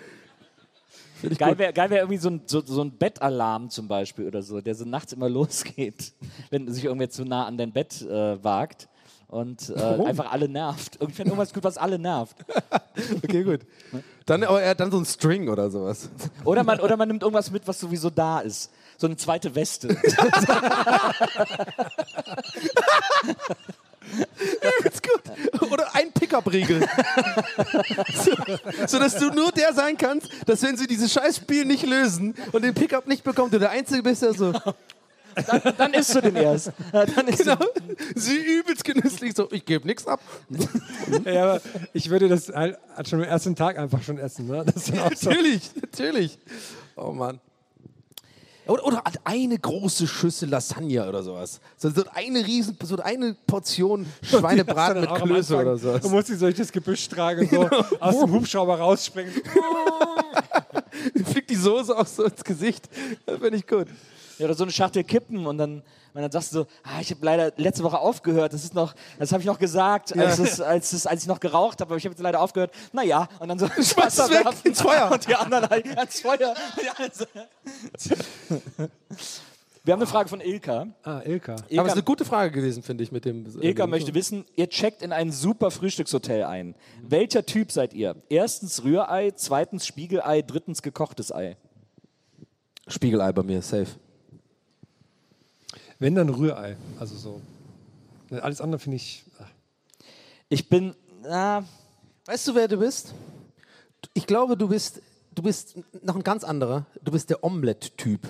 Geil 1.38 1.58
wäre 1.58 1.90
wär 1.90 2.00
irgendwie 2.00 2.18
so 2.18 2.30
ein, 2.30 2.42
so, 2.48 2.62
so 2.66 2.84
ein 2.84 2.92
Bettalarm 2.92 3.70
zum 3.70 3.88
Beispiel 3.88 4.28
oder 4.28 4.42
so, 4.42 4.60
der 4.60 4.76
so 4.76 4.84
nachts 4.84 5.14
immer 5.14 5.30
losgeht, 5.30 6.12
wenn 6.50 6.70
sich 6.74 6.84
irgendwer 6.84 7.10
zu 7.10 7.24
nah 7.24 7.46
an 7.46 7.58
dein 7.58 7.72
Bett 7.72 8.02
äh, 8.02 8.44
wagt 8.44 8.90
und 9.32 9.74
äh, 9.76 9.82
einfach 10.06 10.32
alle 10.32 10.48
nervt. 10.50 11.00
Finde 11.00 11.32
irgendwas 11.32 11.54
gut, 11.54 11.64
was 11.64 11.78
alle 11.78 11.98
nervt. 11.98 12.36
Okay, 13.24 13.44
gut. 13.44 13.62
Dann, 14.26 14.44
aber 14.44 14.62
er 14.62 14.72
hat 14.72 14.80
dann 14.82 14.92
so 14.92 14.98
ein 14.98 15.06
String 15.06 15.48
oder 15.48 15.72
sowas. 15.72 16.10
Oder 16.44 16.64
man, 16.64 16.82
oder 16.82 16.98
man 16.98 17.08
nimmt 17.08 17.24
irgendwas 17.24 17.50
mit, 17.50 17.66
was 17.66 17.80
sowieso 17.80 18.10
da 18.10 18.42
ist. 18.42 18.70
So 18.98 19.08
eine 19.08 19.16
zweite 19.16 19.56
Weste. 19.56 19.88
Ist 24.84 25.02
gut. 25.02 25.22
Oder 25.72 25.96
ein 25.96 26.12
Pickup-Riegel. 26.12 26.86
so, 28.14 28.32
so 28.88 29.00
dass 29.00 29.16
du 29.16 29.30
nur 29.30 29.52
der 29.54 29.74
sein 29.74 29.98
kannst, 29.98 30.28
dass 30.46 30.62
wenn 30.64 30.76
sie 30.76 30.88
dieses 30.88 31.14
Scheißspiel 31.14 31.64
nicht 31.66 31.86
lösen 31.86 32.36
und 32.52 32.64
den 32.64 32.74
Pickup 32.74 33.08
nicht 33.08 33.24
bekommt, 33.24 33.54
du 33.54 33.60
der 33.60 33.72
Einzige 33.72 34.04
bist, 34.04 34.22
der 34.22 34.34
so, 34.34 34.54
Dann 35.78 35.94
isst 35.94 36.16
du 36.16 36.22
den 36.22 36.36
erst. 36.36 36.72
Ja, 36.94 37.06
Dann 37.16 37.28
isst 37.28 37.40
genau, 37.40 37.56
du, 37.56 37.96
sie 38.16 38.38
übelst 38.38 38.84
genüsslich 38.84 39.34
so, 39.36 39.48
ich 39.52 39.66
gebe 39.66 39.88
nichts 39.88 40.08
ab. 40.08 40.22
ja, 41.26 41.44
aber 41.44 41.62
ich 41.94 42.10
würde 42.10 42.28
das 42.28 42.50
halt 42.50 42.78
schon 43.08 43.22
am 43.22 43.28
ersten 43.28 43.56
Tag 43.56 43.78
einfach 43.78 44.02
schon 44.02 44.18
essen. 44.18 44.48
Ne? 44.48 44.64
Das 44.66 44.76
ist 44.76 44.90
dann 44.90 45.00
auch 45.00 45.16
so. 45.16 45.30
natürlich, 45.30 45.72
natürlich. 45.82 46.40
Oh 46.96 47.12
Mann. 47.12 47.40
Oder, 48.68 48.86
oder 48.86 49.04
eine 49.24 49.58
große 49.58 50.08
Schüssel 50.08 50.50
Lasagne 50.50 51.08
oder 51.08 51.24
sowas. 51.24 51.60
So, 51.78 51.90
so 51.90 52.04
eine 52.14 52.46
riesen, 52.46 52.78
so 52.84 52.98
eine 52.98 53.36
Portion 53.48 54.06
Schweinebraten 54.22 55.02
mit 55.02 55.14
Klöße 55.16 55.58
oder 55.58 55.78
sowas. 55.78 56.02
Du 56.02 56.10
musst 56.10 56.28
sie 56.28 56.38
durch 56.38 56.56
das 56.56 56.72
Gebüsch 56.72 57.10
tragen 57.10 57.42
und 57.42 57.50
so 57.50 57.86
aus 58.00 58.20
dem 58.20 58.32
Hubschrauber 58.32 58.78
rausspringen. 58.78 59.34
Fliegt 61.26 61.50
die 61.50 61.56
Soße 61.56 61.98
auch 61.98 62.06
so 62.06 62.26
ins 62.26 62.44
Gesicht. 62.44 62.88
Das 63.26 63.40
finde 63.40 63.58
ich 63.58 63.66
gut. 63.68 63.88
Ja, 64.38 64.46
oder 64.46 64.54
so 64.54 64.64
eine 64.64 64.72
Schachtel 64.72 65.04
Kippen 65.04 65.46
und 65.46 65.58
dann, 65.58 65.84
und 66.14 66.22
dann 66.22 66.32
sagst 66.32 66.52
du 66.52 66.60
so, 66.60 66.68
ah, 66.84 67.00
ich 67.02 67.12
habe 67.12 67.26
leider 67.26 67.54
letzte 67.58 67.84
Woche 67.84 68.00
aufgehört, 68.00 68.54
das 68.54 68.64
ist 68.64 68.74
noch, 68.74 68.94
das 69.20 69.32
habe 69.32 69.42
ich 69.42 69.48
noch 69.48 69.60
gesagt, 69.60 70.18
als, 70.18 70.40
es, 70.40 70.62
als, 70.62 70.94
es, 70.94 71.06
als 71.06 71.22
ich 71.22 71.28
noch 71.28 71.40
geraucht 71.40 71.82
habe, 71.82 71.90
aber 71.92 71.98
ich 71.98 72.06
habe 72.06 72.14
jetzt 72.14 72.22
leider 72.22 72.42
aufgehört. 72.42 72.72
Naja, 72.92 73.28
und 73.40 73.48
dann 73.50 73.60
so 73.60 73.66
es 73.78 73.96
weg, 73.96 74.06
werfen. 74.44 74.60
ins 74.64 74.82
Feuer. 74.82 75.12
Und 75.12 75.28
die 75.28 75.36
anderen 75.36 75.70
halt 75.70 75.86
ins 75.86 76.22
Feuer. 76.22 76.56
So. 77.14 77.26
Wir 79.84 79.94
haben 79.94 80.00
eine 80.02 80.08
Frage 80.08 80.30
von 80.30 80.42
Ilka. 80.42 80.88
Ah, 81.02 81.22
Ilka. 81.26 81.54
Aber 81.54 81.64
es 81.66 81.72
Ilka, 81.72 81.86
ist 81.88 81.94
eine 81.94 82.04
gute 82.04 82.24
Frage 82.24 82.52
gewesen, 82.52 82.84
finde 82.84 83.04
ich, 83.04 83.12
mit 83.12 83.26
dem. 83.26 83.48
Ilka 83.62 83.88
möchte 83.88 84.14
wissen, 84.14 84.46
ihr 84.56 84.70
checkt 84.70 85.02
in 85.02 85.12
ein 85.12 85.32
super 85.32 85.72
Frühstückshotel 85.72 86.44
ein. 86.44 86.76
Welcher 87.02 87.44
Typ 87.46 87.72
seid 87.72 87.94
ihr? 87.94 88.16
Erstens 88.30 88.84
Rührei, 88.84 89.32
zweitens 89.32 89.88
Spiegelei, 89.88 90.44
drittens 90.44 90.84
gekochtes 90.84 91.34
Ei. 91.34 91.58
Spiegelei 92.88 93.32
bei 93.32 93.42
mir, 93.42 93.64
safe. 93.64 93.88
Wenn 96.02 96.16
dann 96.16 96.30
Rührei. 96.30 96.76
Also 97.00 97.16
so. 97.16 97.42
Alles 98.42 98.60
andere 98.60 98.80
finde 98.80 98.96
ich. 98.98 99.24
ah. 99.40 99.46
Ich 100.50 100.68
bin, 100.68 100.96
na, 101.22 101.64
Weißt 102.26 102.48
du, 102.48 102.56
wer 102.56 102.68
du 102.68 102.78
bist? 102.78 103.14
Ich 104.14 104.26
glaube, 104.26 104.56
du 104.56 104.68
bist, 104.68 105.02
du 105.36 105.44
bist 105.44 105.76
noch 106.04 106.16
ein 106.16 106.24
ganz 106.24 106.44
anderer. 106.44 106.86
Du 107.04 107.12
bist 107.12 107.30
der 107.30 107.44
Omelette-Typ. 107.44 108.22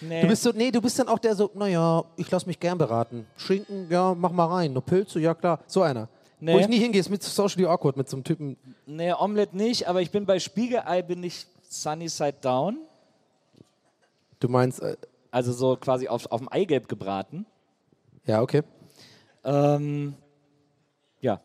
nee. 0.00 0.22
Du 0.22 0.28
bist 0.28 0.42
so, 0.42 0.50
nee, 0.50 0.70
du 0.70 0.80
bist 0.80 0.98
dann 0.98 1.08
auch 1.08 1.18
der 1.18 1.36
so, 1.36 1.50
naja, 1.54 2.04
ich 2.16 2.30
lass 2.30 2.46
mich 2.46 2.58
gern 2.58 2.78
beraten. 2.78 3.26
Schinken, 3.36 3.88
ja, 3.90 4.14
mach 4.14 4.32
mal 4.32 4.46
rein. 4.46 4.72
Noch 4.72 4.84
Pilze, 4.84 5.20
ja 5.20 5.34
klar. 5.34 5.60
So 5.66 5.82
einer. 5.82 6.08
Nee. 6.40 6.54
Wo 6.54 6.58
ich 6.58 6.68
nie 6.68 6.78
hingehe, 6.78 7.00
ist 7.00 7.10
mit 7.10 7.22
Socially 7.22 7.66
Awkward, 7.66 7.96
mit 7.96 8.08
so 8.08 8.16
einem 8.16 8.24
Typen. 8.24 8.56
Nee, 8.86 9.12
Omelette 9.12 9.56
nicht, 9.56 9.86
aber 9.86 10.00
ich 10.00 10.10
bin 10.10 10.26
bei 10.26 10.38
Spiegelei 10.40 11.02
bin 11.02 11.22
ich 11.22 11.46
Sunny 11.68 12.08
Side 12.08 12.38
Down. 12.40 12.78
Du 14.40 14.48
meinst, 14.48 14.80
äh, 14.80 14.96
Also 15.30 15.52
so 15.52 15.76
quasi 15.76 16.08
auf, 16.08 16.26
auf 16.30 16.40
dem 16.40 16.48
Eigelb 16.48 16.88
gebraten. 16.88 17.46
ja, 18.24 18.42
okay. 18.42 18.62
Ähm, 19.44 20.14
ja. 21.20 21.40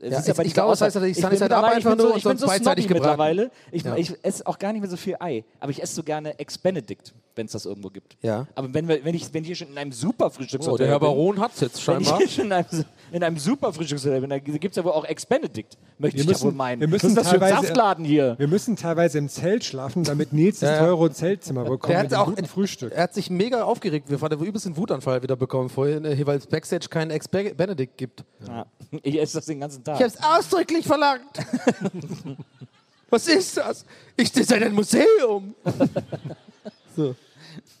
Es 0.00 0.12
Ja, 0.12 0.18
ist 0.18 0.26
ja 0.26 0.32
ich- 0.32 0.36
bei 0.36 0.44
ich 0.44 0.54
glaube, 0.54 0.70
das 0.70 0.80
heißt, 0.82 0.96
ich 0.96 1.02
ich 1.02 1.16
bin 1.16 1.24
Up 1.24 1.30
mittlerweile- 1.32 1.74
einfach 1.74 1.96
nur 1.96 2.08
so, 2.10 2.16
ich 2.16 2.22
bin 2.24 2.36
so 2.38 2.46
beidseitig 2.46 2.86
gebraten. 2.86 3.02
mittlerweile. 3.10 3.50
Ich, 3.72 3.82
Ja. 3.82 3.96
ich 3.96 4.12
esse 4.24 4.46
auch 4.46 4.58
gar 4.58 4.72
nicht 4.72 4.82
mehr 4.82 4.90
so 4.90 4.96
viel 4.96 5.16
Ei. 5.18 5.44
Aber 5.60 5.70
ich 5.70 5.82
esse 5.82 5.94
so 5.94 6.02
gerne 6.02 6.38
Ex 6.38 6.58
Benedict, 6.58 7.14
wenn 7.38 7.46
es 7.46 7.52
das 7.52 7.64
irgendwo 7.64 7.88
gibt. 7.88 8.18
Ja. 8.20 8.46
Aber 8.54 8.74
wenn, 8.74 8.86
wir, 8.88 9.02
wenn, 9.04 9.14
ich, 9.14 9.32
wenn 9.32 9.42
ich 9.44 9.46
hier 9.46 9.56
schon 9.56 9.68
in 9.68 9.78
einem 9.78 9.92
super 9.92 10.28
Frühstückshotel 10.30 10.74
Oh, 10.74 10.76
der 10.76 10.88
Herr 10.88 10.98
bin, 11.00 11.08
Baron 11.08 11.40
hat 11.40 11.54
es 11.54 11.60
jetzt 11.60 11.86
wenn 11.88 12.00
ich 12.02 12.06
scheinbar. 12.08 12.18
hier 12.18 12.28
schon 12.28 12.44
in 12.46 12.52
einem, 12.52 12.66
in 13.12 13.24
einem 13.24 13.38
super 13.38 13.72
Frühstückshotel 13.72 14.20
bin, 14.20 14.28
da 14.30 14.38
gibt 14.38 14.66
es 14.72 14.76
ja 14.76 14.84
wohl 14.84 14.92
auch 14.92 15.04
Ex 15.06 15.24
Benedict, 15.24 15.78
möchte 15.98 16.16
Wir 16.18 16.20
ich 16.22 16.26
ja 16.26 16.32
müssen- 16.32 16.44
wohl 16.44 16.52
meinen. 16.52 16.80
wir 16.80 16.88
müssen 16.88 17.04
Was 17.04 17.10
ist 17.12 17.16
das 17.16 17.28
für 17.28 17.34
ein 17.36 17.40
teilweise- 17.40 17.66
Saftladen 17.68 18.04
hier? 18.04 18.34
Wir 18.38 18.48
müssen 18.48 18.76
teilweise 18.76 19.16
im 19.18 19.28
Zelt 19.30 19.64
schlafen, 19.64 20.04
damit 20.04 20.32
Nils 20.34 20.60
das 20.60 20.68
Ja, 20.70 20.76
ja. 20.76 20.82
teure 20.86 21.10
Zeltzimmer 21.10 21.64
bekommt 21.64 21.88
Der 21.92 22.02
mit 22.02 22.12
hat 22.12 22.18
auch 22.18 22.26
guten 22.26 22.44
Frühstück. 22.46 22.92
Er 22.92 23.04
hat 23.04 23.14
sich 23.14 23.30
mega 23.30 23.62
aufgeregt. 23.62 24.10
Wir 24.10 24.20
hatten 24.20 24.44
übelst 24.44 24.66
einen 24.66 24.76
Wutanfall 24.76 25.22
wieder 25.22 25.36
bekommen 25.36 25.68
vorhin, 25.70 26.04
äh, 26.04 26.26
weil 26.26 26.38
es 26.38 26.46
Backstage 26.46 26.88
keinen 26.90 27.10
Ex-Benedict 27.12 27.96
gibt. 27.96 28.24
Ja. 28.46 28.66
Ich 29.02 29.18
esse 29.20 29.38
das 29.38 29.46
den 29.46 29.60
ganzen 29.60 29.84
Tag. 29.84 29.96
Ich 29.96 30.02
habe 30.02 30.12
es 30.14 30.22
ausdrücklich 30.22 30.84
verlangt. 30.86 31.22
Was 33.10 33.26
ist 33.28 33.56
das? 33.56 33.84
Ich, 34.16 34.30
das 34.32 34.42
ist 34.42 34.52
ein 34.52 34.72
Museum. 34.74 35.54
so. 36.96 37.14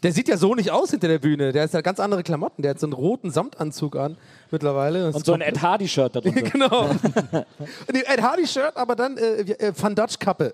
Der 0.02 0.12
sieht 0.12 0.28
ja 0.28 0.36
so 0.36 0.54
nicht 0.54 0.70
aus 0.70 0.90
hinter 0.90 1.08
der 1.08 1.18
Bühne. 1.18 1.52
Der 1.52 1.64
hat 1.64 1.72
ja 1.72 1.80
ganz 1.80 2.00
andere 2.00 2.22
Klamotten. 2.22 2.62
Der 2.62 2.70
hat 2.70 2.80
so 2.80 2.86
einen 2.86 2.92
roten 2.92 3.30
Samtanzug 3.30 3.96
an 3.96 4.16
mittlerweile. 4.50 5.06
Das 5.06 5.16
Und 5.16 5.26
so 5.26 5.32
ein 5.32 5.40
Ed 5.40 5.60
Hardy-Shirt 5.60 6.16
darunter. 6.16 6.42
Genau. 6.48 6.90
Und 6.90 7.94
die 7.94 8.04
Ed 8.04 8.22
Hardy-Shirt, 8.22 8.76
aber 8.76 8.96
dann 8.96 9.16
äh, 9.16 9.40
äh, 9.40 9.72
Van 9.76 9.94
Dutch-Kappe. 9.94 10.52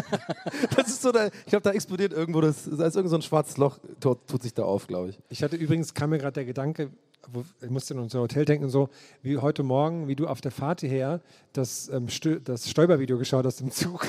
das 0.76 0.88
ist 0.88 1.02
so, 1.02 1.12
der, 1.12 1.26
ich 1.26 1.46
glaube, 1.46 1.62
da 1.62 1.70
explodiert 1.70 2.12
irgendwo, 2.12 2.40
das, 2.40 2.68
da 2.70 2.86
ist 2.86 2.96
irgend 2.96 3.10
so 3.10 3.16
ein 3.16 3.22
schwarzes 3.22 3.56
Loch, 3.56 3.78
tut, 4.00 4.26
tut 4.26 4.42
sich 4.42 4.54
da 4.54 4.64
auf, 4.64 4.86
glaube 4.86 5.10
ich. 5.10 5.18
Ich 5.28 5.42
hatte 5.42 5.56
übrigens, 5.56 5.94
kam 5.94 6.10
mir 6.10 6.18
gerade 6.18 6.34
der 6.34 6.44
Gedanke, 6.44 6.90
wo, 7.30 7.44
ich 7.60 7.70
musste 7.70 7.94
an 7.94 8.00
unser 8.00 8.20
Hotel 8.20 8.44
denken, 8.44 8.68
so 8.68 8.88
wie 9.22 9.38
heute 9.38 9.62
Morgen, 9.62 10.08
wie 10.08 10.16
du 10.16 10.26
auf 10.26 10.40
der 10.40 10.50
Fahrt 10.50 10.80
hierher 10.80 11.20
das, 11.52 11.88
ähm, 11.88 12.08
Stö 12.08 12.40
das 12.40 12.68
Stäubervideo 12.68 13.18
geschaut 13.18 13.46
hast 13.46 13.60
im 13.60 13.70
Zug 13.70 14.08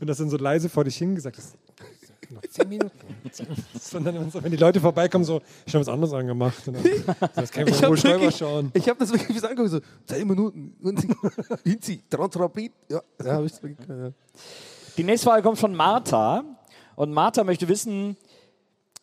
und 0.00 0.06
das 0.08 0.18
dann 0.18 0.30
so 0.30 0.36
leise 0.36 0.68
vor 0.68 0.84
dich 0.84 0.96
hingesagt 0.96 1.38
hast. 1.38 1.56
Noch 2.34 2.42
zehn 2.42 2.68
Minuten. 2.68 2.90
Sondern 3.80 4.32
wenn 4.32 4.50
die 4.50 4.56
Leute 4.56 4.80
vorbeikommen, 4.80 5.24
so, 5.24 5.40
ich 5.64 5.74
habe 5.74 5.86
was 5.86 5.92
anderes 5.92 6.12
angemacht. 6.12 6.66
Dann, 6.66 6.74
das 7.34 7.50
kann 7.50 7.64
mal 7.64 7.72
wohl 7.72 7.96
habe 7.96 8.02
wirklich, 8.02 8.36
schauen. 8.36 8.70
ich 8.74 8.88
hab 8.88 8.98
das 8.98 9.12
wirklich 9.12 9.40
so 9.40 9.46
angeguckt, 9.46 9.70
so 9.70 9.80
10 10.06 10.26
Minuten. 10.26 10.74
Hinzi, 11.64 12.02
Trantrapid. 12.10 12.72
Ja, 12.88 13.00
ja, 13.24 13.32
hab 13.34 13.44
ich. 13.44 13.52
Die 14.96 15.04
nächste 15.04 15.26
Frage 15.26 15.42
kommt 15.42 15.58
von 15.58 15.74
Martha. 15.74 16.44
Und 16.96 17.12
Martha 17.12 17.44
möchte 17.44 17.68
wissen, 17.68 18.16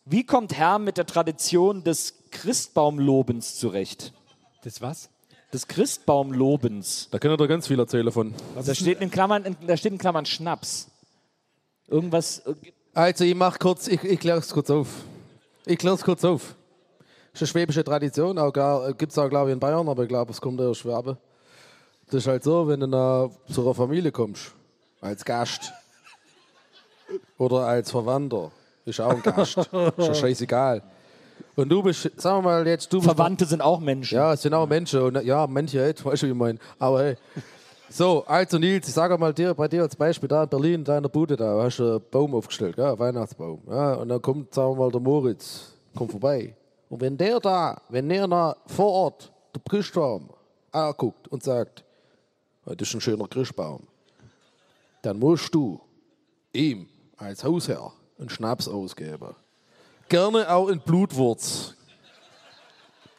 wie 0.04 0.24
kommt 0.24 0.56
Herr 0.56 0.78
mit 0.78 0.96
der 0.96 1.06
Tradition 1.06 1.84
des 1.84 2.14
Christbaumlobens 2.30 3.58
zurecht? 3.58 4.12
Das 4.64 4.80
was? 4.80 5.10
Des 5.52 5.68
Christbaumlobens. 5.68 7.08
Da 7.10 7.18
können 7.18 7.38
wir 7.38 7.48
ganz 7.48 7.66
viel 7.66 7.78
erzählen 7.78 8.10
von. 8.10 8.34
Da 8.54 8.74
steht 8.74 9.00
in 9.00 9.10
Klammern, 9.10 9.44
in, 9.44 9.56
da 9.66 9.76
steht 9.76 9.92
in 9.92 9.98
Klammern 9.98 10.24
Schnaps. 10.24 10.90
Irgendwas. 11.88 12.42
Äh, 12.94 12.98
Also, 13.00 13.24
ich 13.24 13.34
mach 13.34 13.58
kurz, 13.58 13.88
ich, 13.88 14.02
ich 14.02 14.20
klär's 14.20 14.50
kurz 14.50 14.70
auf. 14.70 14.88
Ich 15.66 15.78
klär's 15.78 16.02
kurz 16.02 16.24
auf. 16.24 16.54
Das 17.32 17.40
ist 17.40 17.42
eine 17.42 17.46
schwäbische 17.48 17.84
Tradition, 17.84 18.38
auch 18.38 18.52
gibt 18.98 19.12
es 19.12 19.18
auch, 19.18 19.28
glaube 19.28 19.50
ich, 19.50 19.54
in 19.54 19.60
Bayern, 19.60 19.88
aber 19.88 20.02
ich 20.02 20.08
glaube, 20.08 20.32
es 20.32 20.40
kommt 20.40 20.60
aus 20.60 20.78
Schwabe. 20.78 21.16
Das 22.06 22.16
ist 22.16 22.26
halt 22.26 22.44
so, 22.44 22.68
wenn 22.68 22.80
du 22.80 23.30
zu 23.50 23.62
einer 23.62 23.74
Familie 23.74 24.12
kommst, 24.12 24.52
als 25.00 25.24
Gast 25.24 25.72
oder 27.38 27.66
als 27.66 27.90
Verwandter, 27.90 28.50
ist 28.84 29.00
auch 29.00 29.12
ein 29.12 29.22
Gast. 29.22 29.56
ist 29.56 29.72
ja 29.72 30.14
scheißegal. 30.14 30.82
Und 31.56 31.68
du 31.68 31.82
bist, 31.82 32.10
sagen 32.20 32.38
wir 32.38 32.42
mal 32.42 32.66
jetzt, 32.66 32.92
du 32.92 32.98
bist 32.98 33.06
Verwandte 33.06 33.46
sind 33.46 33.60
auch 33.62 33.80
Menschen. 33.80 34.14
Ja, 34.14 34.34
es 34.34 34.42
sind 34.42 34.52
auch 34.54 34.68
Menschen. 34.68 35.00
Und, 35.00 35.24
ja, 35.24 35.46
manche, 35.46 35.80
hey, 35.80 35.94
weißt 36.02 36.22
du, 36.22 36.26
wie 36.26 36.30
ich 36.30 36.36
meine. 36.36 36.58
Aber 36.78 37.02
hey. 37.02 37.16
So, 37.94 38.24
also 38.26 38.56
Nils, 38.56 38.88
ich 38.88 38.94
sage 38.94 39.18
mal 39.18 39.34
dir, 39.34 39.52
bei 39.52 39.68
dir 39.68 39.82
als 39.82 39.94
Beispiel, 39.94 40.26
da 40.26 40.44
in 40.44 40.48
Berlin, 40.48 40.74
in 40.76 40.84
deiner 40.84 41.10
Bude, 41.10 41.36
da 41.36 41.62
hast 41.62 41.78
du 41.78 41.96
einen 41.96 42.10
Baum 42.10 42.34
aufgestellt, 42.34 42.78
ja, 42.78 42.88
einen 42.88 42.98
Weihnachtsbaum. 42.98 43.60
Ja, 43.68 43.92
und 43.96 44.08
dann 44.08 44.22
kommt, 44.22 44.54
sagen 44.54 44.70
wir 44.70 44.76
mal, 44.76 44.90
der 44.90 45.00
Moritz, 45.02 45.74
kommt 45.94 46.10
vorbei. 46.10 46.56
Und 46.88 47.02
wenn 47.02 47.18
der 47.18 47.38
da, 47.38 47.82
wenn 47.90 48.08
der 48.08 48.26
da 48.26 48.56
vor 48.66 48.90
Ort 48.90 49.30
der 49.54 49.60
Christbaum 49.68 50.30
anguckt 50.70 51.28
und 51.28 51.42
sagt, 51.42 51.84
"Oh, 52.64 52.72
das 52.74 52.88
ist 52.88 52.94
ein 52.94 53.02
schöner 53.02 53.28
Christbaum, 53.28 53.86
dann 55.02 55.18
musst 55.18 55.54
du 55.54 55.78
ihm 56.54 56.88
als 57.18 57.44
Hausherr 57.44 57.92
einen 58.18 58.30
Schnaps 58.30 58.68
ausgeben. 58.68 59.34
Gerne 60.08 60.50
auch 60.50 60.68
in 60.68 60.80
Blutwurz. 60.80 61.74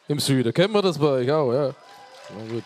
Im 0.08 0.18
Süden. 0.18 0.52
Kennen 0.52 0.74
wir 0.74 0.82
das 0.82 0.98
bei 0.98 1.06
euch 1.06 1.30
auch, 1.30 1.52
ja. 1.52 1.74
Na 2.36 2.52
gut. 2.52 2.64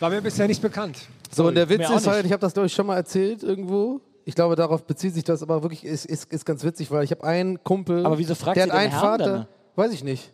War 0.00 0.10
mir 0.10 0.20
bisher 0.22 0.46
nicht 0.46 0.62
bekannt. 0.62 0.98
So, 1.30 1.46
und 1.48 1.54
der 1.54 1.68
Witz 1.68 1.88
ist 1.90 2.06
halt, 2.06 2.24
ich 2.24 2.32
habe 2.32 2.40
das, 2.40 2.52
glaube 2.54 2.66
ich, 2.66 2.72
schon 2.72 2.86
mal 2.86 2.96
erzählt 2.96 3.42
irgendwo. 3.42 4.00
Ich 4.24 4.34
glaube, 4.34 4.56
darauf 4.56 4.84
bezieht 4.84 5.14
sich 5.14 5.24
das, 5.24 5.42
aber 5.42 5.62
wirklich 5.62 5.84
ist, 5.84 6.04
ist, 6.04 6.32
ist 6.32 6.44
ganz 6.44 6.62
witzig, 6.62 6.90
weil 6.90 7.02
ich 7.04 7.10
habe 7.10 7.24
einen 7.24 7.62
Kumpel. 7.64 8.04
Aber 8.04 8.18
wieso 8.18 8.34
fragt 8.34 8.56
der 8.56 8.64
hat 8.64 8.70
einen 8.70 8.90
Herrn 8.90 9.00
Vater. 9.00 9.24
dann? 9.26 9.46
Weiß 9.74 9.92
ich 9.92 10.04
nicht. 10.04 10.32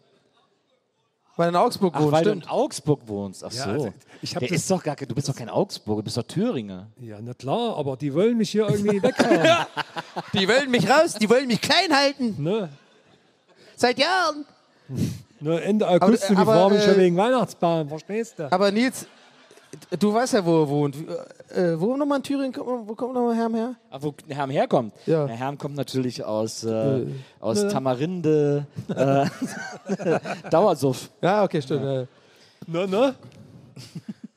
Weil 1.37 1.47
er 1.47 1.51
in 1.51 1.57
Augsburg 1.57 1.95
Ach, 1.97 2.01
wohnt, 2.01 2.13
weil 2.13 2.25
stimmt. 2.25 2.45
du 2.45 2.47
in 2.47 2.51
Augsburg 2.53 3.01
wohnst. 3.07 3.43
Ach 3.45 3.51
so. 3.51 3.71
also 3.71 3.95
ich 4.23 4.35
Der 4.35 4.51
ist 4.51 4.71
doch 4.71 4.83
gar, 4.83 4.95
du 4.95 5.15
bist 5.15 5.29
doch 5.29 5.35
kein 5.35 5.49
Augsburger, 5.49 6.01
du 6.03 6.05
bist 6.05 6.17
doch 6.17 6.23
Thüringer. 6.23 6.89
Ja, 7.01 7.19
na 7.21 7.35
klar, 7.35 7.77
aber 7.77 7.97
die 7.97 8.13
wollen 8.15 8.37
mich 8.39 8.51
hier 8.51 8.69
irgendwie 8.69 9.03
weghauen. 9.03 9.41
Die 10.33 10.49
wollen 10.49 10.71
mich 10.71 10.89
raus, 10.89 11.15
die 11.15 11.29
wollen 11.29 11.49
mich 11.49 11.61
klein 11.61 11.93
halten. 11.93 12.37
ne? 12.41 12.69
Seit 13.77 13.99
Jahren. 13.99 14.45
Nur 15.41 15.61
Ende 15.61 15.89
August 15.89 16.25
Aber- 16.25 16.31
und 16.31 16.37
die 16.37 16.43
aber, 16.43 16.53
Frau 16.53 16.71
mich 16.71 16.85
schon 16.85 16.95
äh, 16.95 16.99
wegen 16.99 17.17
Weihnachtsbaum, 17.17 17.89
verstehst 17.89 18.39
du? 18.39 18.53
Aber 18.53 18.71
Nils, 18.71 19.07
du 19.97 20.13
weißt 20.15 20.35
ja, 20.35 20.45
wo 20.45 20.63
er 20.63 20.69
wohnt. 20.69 20.97
Äh, 21.51 21.79
wo 21.81 21.97
nochmal 21.97 22.19
in 22.19 22.23
Thüringen? 22.23 22.53
Kommt- 22.53 22.89
Wo 22.89 22.95
kommt 22.95 23.15
nochmal 23.15 23.37
Herr 23.37 23.51
her? 23.51 23.75
Ach, 23.91 24.03
wo 24.03 24.15
Herm 24.29 24.51
herkommt? 24.51 24.93
Ja. 25.07 25.27
Der 25.27 25.37
Herm 25.37 25.59
kommt 25.59 25.77
natürlich 25.77 26.25
aus, 26.25 26.65
äh, 26.65 27.07
aus 27.41 27.61
Tamarinde, 27.69 28.67
äh, 28.89 29.27
Dauersuff. 30.51 31.11
Ja, 31.23 31.45
okay, 31.45 31.61
stimmt. 31.63 31.85
ja. 31.85 32.07
Ne, 32.67 32.89
ne? 32.89 33.15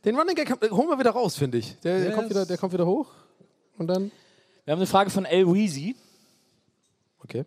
Den 0.04 0.16
Running 0.18 0.36
Gag 0.36 0.50
haben- 0.52 0.70
holen 0.72 0.90
wir 0.90 1.00
wieder 1.00 1.12
raus, 1.12 1.36
finde 1.38 1.58
ich. 1.60 1.78
Der, 1.82 1.98
der, 1.98 2.08
Yes. 2.08 2.16
kommt 2.16 2.30
wieder, 2.30 2.46
der 2.46 2.58
kommt 2.58 2.74
wieder 2.74 2.86
hoch. 2.86 3.08
Und 3.78 3.88
dann. 3.88 4.12
Wir 4.66 4.72
haben 4.74 4.80
eine 4.80 4.88
Frage 4.88 5.10
von 5.10 5.26
El 5.26 5.46
Weezy. 5.48 5.96
Okay. 7.24 7.46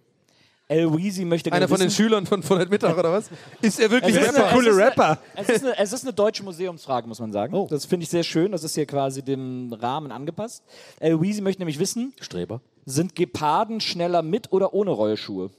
El 0.70 0.96
Weezy 0.96 1.24
möchte 1.24 1.50
Einer 1.50 1.66
gerne 1.66 1.68
von 1.68 1.78
den 1.80 1.88
wissen, 1.88 1.96
Schülern 1.96 2.26
von, 2.26 2.44
von 2.44 2.58
heute 2.60 2.70
Mittag 2.70 2.96
oder 2.96 3.10
was? 3.12 3.28
Ist 3.60 3.80
er 3.80 3.90
wirklich 3.90 4.14
Es 4.14 4.22
ist 4.22 4.28
Rapper? 4.28 4.44
eine- 4.46 4.54
Coole 4.54 4.68
es 4.70 4.76
ist 4.76 4.80
eine- 4.80 4.86
Rapper. 4.90 5.18
Es 5.34 5.48
ist, 5.48 5.64
eine, 5.64 5.78
es 5.78 5.92
ist 5.92 6.04
eine 6.04 6.12
deutsche 6.12 6.44
Museumsfrage, 6.44 7.08
muss 7.08 7.18
man 7.18 7.32
sagen. 7.32 7.52
Oh. 7.54 7.66
Das 7.68 7.84
finde 7.86 8.04
ich 8.04 8.10
sehr 8.10 8.22
schön. 8.22 8.52
Das 8.52 8.62
ist 8.62 8.76
hier 8.76 8.86
quasi 8.86 9.22
dem 9.24 9.72
Rahmen 9.72 10.12
angepasst. 10.12 10.62
El 11.00 11.20
Weezy 11.20 11.40
möchte 11.40 11.60
nämlich 11.60 11.80
wissen, 11.80 12.12
Streber. 12.20 12.60
sind 12.86 13.16
Geparden 13.16 13.80
schneller 13.80 14.22
mit 14.22 14.52
oder 14.52 14.72
ohne 14.72 14.92
Rollschuhe? 14.92 15.50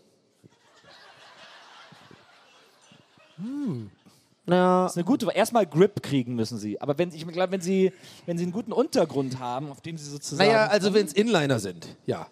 Ja, 4.47 4.83
Das 4.83 4.93
ist 4.93 4.97
eine 4.97 5.03
gute. 5.05 5.27
Erstmal 5.33 5.65
Grip 5.65 6.01
kriegen 6.01 6.35
müssen 6.35 6.57
sie. 6.57 6.79
Aber 6.79 6.97
wenn, 6.97 7.09
ich 7.13 7.27
glaube, 7.27 7.51
wenn 7.51 7.59
sie, 7.61 7.91
wenn 8.25 8.37
sie 8.37 8.43
einen 8.45 8.53
guten 8.53 8.71
Untergrund 8.71 9.39
haben, 9.39 9.71
auf 9.71 9.81
dem 9.81 9.97
sie 9.97 10.09
sozusagen. 10.09 10.47
naja, 10.49 10.67
also 10.67 10.93
wenn 10.93 11.05
es 11.05 11.11
Inliner 11.13 11.59
sind, 11.59 11.95
ja. 12.05 12.27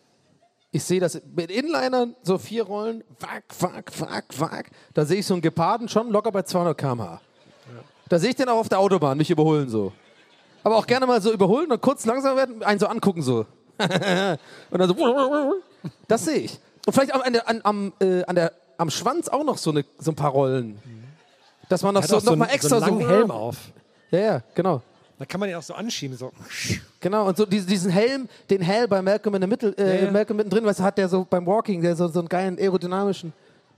Ich 0.71 0.83
sehe 0.83 0.99
das 0.99 1.19
mit 1.35 1.49
Inlinern, 1.49 2.15
so 2.21 2.37
vier 2.37 2.63
Rollen, 2.63 3.03
wack, 3.19 3.43
wack, 3.59 3.91
wack, 3.99 4.25
wack. 4.39 4.69
Da 4.93 5.03
sehe 5.03 5.19
ich 5.19 5.25
so 5.25 5.33
einen 5.33 5.41
Geparden 5.41 5.89
schon 5.89 6.11
locker 6.11 6.31
bei 6.31 6.43
200 6.43 6.77
km/h. 6.77 7.21
Da 8.07 8.19
sehe 8.19 8.29
ich 8.31 8.35
den 8.35 8.49
auch 8.49 8.57
auf 8.57 8.69
der 8.69 8.79
Autobahn, 8.79 9.17
mich 9.17 9.31
überholen 9.31 9.69
so. 9.69 9.93
Aber 10.63 10.77
auch 10.77 10.85
gerne 10.85 11.07
mal 11.07 11.21
so 11.21 11.31
überholen 11.31 11.71
und 11.71 11.81
kurz 11.81 12.05
langsam 12.05 12.35
werden, 12.35 12.61
einen 12.63 12.79
so 12.79 12.87
angucken 12.87 13.21
so. 13.23 13.45
und 13.79 14.79
dann 14.79 14.89
so. 14.89 15.55
Das 16.07 16.25
sehe 16.25 16.39
ich. 16.39 16.59
Und 16.85 16.93
vielleicht 16.93 17.15
auch 17.15 17.23
an 17.23 17.33
der, 17.33 17.47
an, 17.47 17.61
am, 17.63 17.93
äh, 17.99 18.23
an 18.25 18.35
der, 18.35 18.51
am 18.77 18.89
Schwanz 18.89 19.27
auch 19.27 19.43
noch 19.43 19.57
so, 19.57 19.71
eine, 19.71 19.85
so 19.97 20.11
ein 20.11 20.15
paar 20.15 20.31
Rollen. 20.31 20.79
Dass 21.69 21.81
man 21.81 21.93
noch 21.93 22.03
so, 22.03 22.15
noch 22.15 22.23
so, 22.23 22.35
mal 22.35 22.47
extra 22.47 22.79
so 22.79 22.85
einen 22.85 23.01
so. 23.01 23.09
Helm 23.09 23.31
auf. 23.31 23.57
Ja, 24.11 24.19
ja, 24.19 24.41
genau. 24.53 24.81
Da 25.19 25.25
kann 25.25 25.41
man 25.41 25.49
den 25.49 25.57
auch 25.57 25.63
so 25.63 25.73
anschieben. 25.73 26.15
So. 26.15 26.31
Genau, 27.01 27.27
und 27.27 27.35
so 27.35 27.45
diesen, 27.45 27.91
Helm, 27.91 28.29
den 28.49 28.61
Hell 28.61 28.87
bei 28.87 29.01
Malcolm 29.01 29.35
in 29.35 29.41
der 29.41 29.49
Mitte, 29.49 29.77
äh, 29.77 29.99
Ja, 29.99 30.05
ja. 30.05 30.11
Malcolm 30.11 30.37
mittendrin, 30.37 30.63
was 30.63 30.79
hat 30.79 30.97
der 30.97 31.09
so 31.09 31.27
beim 31.29 31.45
Walking, 31.45 31.81
der 31.81 31.93
so, 31.93 32.07
so 32.07 32.19
einen 32.19 32.29
geilen 32.29 32.57
aerodynamischen. 32.57 33.33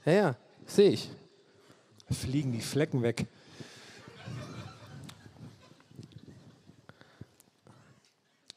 Ja, 0.06 0.12
ja, 0.14 0.36
sehe 0.68 0.92
ich. 0.92 1.10
Fliegen 2.12 2.52
die 2.52 2.62
Flecken 2.62 3.02
weg. 3.02 3.26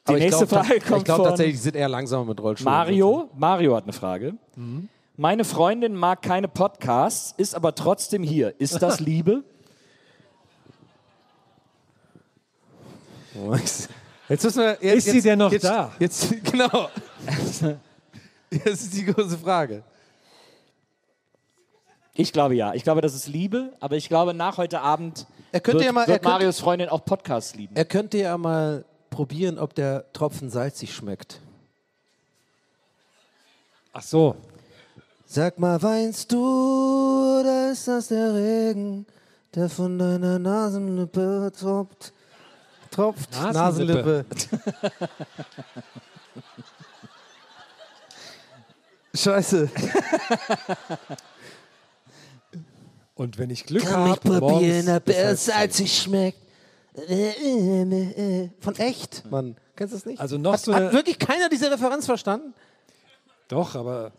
Die 0.07 0.09
Aber 0.09 0.17
ich 0.19 0.23
nächste 0.25 0.45
glaub, 0.45 0.65
Frage 0.65 0.79
kommt 0.81 0.97
Ich 0.99 1.05
glaube 1.05 1.23
tatsächlich, 1.23 1.55
die 1.55 1.61
sind 1.61 1.75
eher 1.75 1.89
langsamer 1.89 2.25
mit 2.25 2.39
Rollschuhen. 2.39 2.71
Mario. 2.71 3.29
Mario 3.35 3.75
hat 3.75 3.85
eine 3.85 3.93
Frage. 3.93 4.35
Meine 5.17 5.43
Freundin 5.43 5.95
mag 5.95 6.21
keine 6.21 6.47
Podcasts, 6.47 7.33
ist 7.37 7.55
aber 7.55 7.73
trotzdem 7.73 8.21
hier. 8.21 8.53
Ist 8.59 8.79
das 8.83 8.99
Liebe? 8.99 9.43
Jetzt 14.29 14.43
müssen 14.43 14.59
wir, 14.59 14.77
jetzt, 14.81 14.97
Ist 14.97 15.03
sie 15.05 15.11
jetzt, 15.17 15.25
denn 15.25 15.39
noch 15.39 15.51
jetzt, 15.51 15.63
da? 15.65 15.91
Jetzt, 15.99 16.29
genau. 16.51 16.89
Das 18.49 18.81
ist 18.81 18.93
die 18.93 19.05
große 19.05 19.37
Frage. 19.37 19.83
Ich 22.13 22.31
glaube 22.31 22.55
ja. 22.55 22.73
Ich 22.73 22.83
glaube, 22.83 23.01
das 23.01 23.13
ist 23.13 23.27
Liebe, 23.27 23.73
aber 23.79 23.97
ich 23.97 24.07
glaube, 24.07 24.33
nach 24.33 24.57
heute 24.57 24.79
Abend 24.81 25.27
Er 25.51 25.59
könnte 25.59 25.79
wird, 25.79 25.85
ja 25.87 25.91
mal- 25.91 26.01
er 26.03 26.07
wird 26.07 26.21
könnte- 26.23 26.29
Marios 26.29 26.59
Freundin 26.59 26.89
auch 26.89 27.03
Podcasts 27.03 27.55
lieben. 27.55 27.75
Er 27.75 27.85
könnte 27.85 28.17
ja 28.17 28.37
mal 28.37 28.85
probieren, 29.09 29.59
ob 29.59 29.75
der 29.75 30.11
Tropfen 30.13 30.49
salzig 30.49 30.93
schmeckt. 30.95 31.41
Ach 33.93 34.01
so. 34.03 34.35
Sag 35.27 35.59
mal, 35.59 35.81
weinst 35.81 36.31
du 36.31 37.39
oder 37.41 37.71
ist 37.71 37.87
das 37.87 38.07
der 38.09 38.33
Regen, 38.33 39.05
der 39.55 39.69
von 39.69 39.97
deiner 39.99 40.39
Nasenlippe 40.39 41.51
tropft? 41.57 42.13
Tropft. 42.95 43.31
Nasenlippe. 43.33 44.25
Scheiße. 49.13 49.69
Und 53.15 53.37
wenn 53.37 53.49
ich 53.49 53.65
Glück 53.65 53.85
habe, 53.91 54.17
probieren, 54.19 54.89
ob 54.89 55.03
bis 55.05 55.15
er 55.15 55.35
salzig 55.35 56.01
schmeckt. 56.01 56.39
Von 58.61 58.75
echt, 58.77 59.29
Mann. 59.29 59.57
Kennst 59.75 59.93
du 59.93 59.97
das 59.97 60.05
nicht? 60.05 60.21
Also 60.21 60.37
noch 60.37 60.53
hat, 60.53 60.61
so 60.61 60.73
hat 60.73 60.93
wirklich 60.93 61.19
keiner 61.19 61.49
diese 61.49 61.69
Referenz 61.69 62.05
verstanden? 62.05 62.53
Doch, 63.49 63.75
aber 63.75 64.13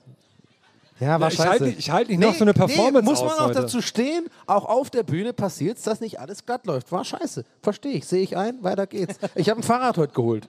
Ja, 0.99 1.21
war 1.21 1.31
ich 1.31 1.38
halte 1.38 1.65
nicht- 1.65 1.79
ich 1.79 1.91
halte 1.91 2.11
nicht 2.12 2.21
noch 2.21 2.35
so 2.35 2.45
eine 2.45 2.55
Performance 2.55 3.03
nee, 3.03 3.11
muss 3.11 3.21
man 3.21 3.31
aus 3.33 3.38
auch 3.38 3.45
heute. 3.49 3.61
dazu 3.62 3.83
stehen, 3.83 4.26
auch 4.47 4.65
auf 4.65 4.88
der 4.88 5.03
Bühne 5.03 5.33
passiert 5.35 5.76
es, 5.76 5.83
dass 5.85 6.00
nicht 6.00 6.19
alles 6.21 6.47
glatt 6.47 6.65
läuft. 6.67 6.91
War 6.91 7.05
scheiße. 7.05 7.45
Verstehe 7.62 7.93
ich, 7.93 8.07
sehe 8.07 8.23
ich 8.23 8.37
ein, 8.37 8.62
weiter 8.62 8.87
geht's. 8.87 9.19
Ich 9.35 9.50
habe 9.50 9.61
ein 9.61 9.62
Fahrrad 9.62 9.99
heute 9.99 10.15
geholt. 10.15 10.49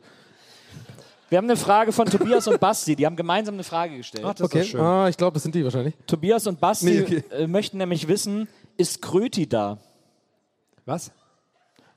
Wir 1.29 1.37
haben 1.39 1.45
eine 1.47 1.57
Frage 1.57 1.91
von 1.91 2.05
Tobias 2.05 2.47
und 2.47 2.61
Basti. 2.61 2.95
Die 2.95 3.05
haben 3.05 3.17
gemeinsam 3.17 3.55
eine 3.55 3.65
Frage 3.65 3.97
gestellt. 3.97 4.23
ach, 4.25 4.33
das 4.35 4.47
ist 4.47 4.55
doch 4.55 4.63
schön. 4.63 4.79
Ah, 4.79 5.09
ich 5.09 5.17
glaube, 5.17 5.33
das 5.33 5.43
sind 5.43 5.53
die 5.53 5.61
wahrscheinlich. 5.65 5.93
Tobias 6.07 6.47
und 6.47 6.57
Basti 6.61 6.85
Nee, 6.85 7.01
okay. 7.01 7.23
äh, 7.31 7.47
möchten 7.47 7.77
nämlich 7.77 8.07
wissen, 8.07 8.47
ist 8.77 9.01
Kröti 9.01 9.49
da? 9.49 9.77
Was? 10.85 11.11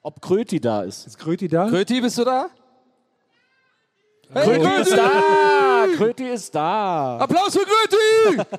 Ob 0.02 0.20
Kröti 0.20 0.58
da 0.60 0.82
ist. 0.82 1.06
Ist 1.06 1.18
Kröti 1.18 1.46
da? 1.46 1.68
Gröti, 1.68 2.00
bist 2.00 2.18
du 2.18 2.24
da? 2.24 2.46
Hey, 4.32 4.58
Kröti 4.58 4.80
ist 4.82 4.96
da! 4.96 5.10
Kröti 6.00 6.28
ist 6.28 6.54
da! 6.54 7.18
Applaus 7.18 7.52
für 7.52 7.60
Gröti! 7.60 8.42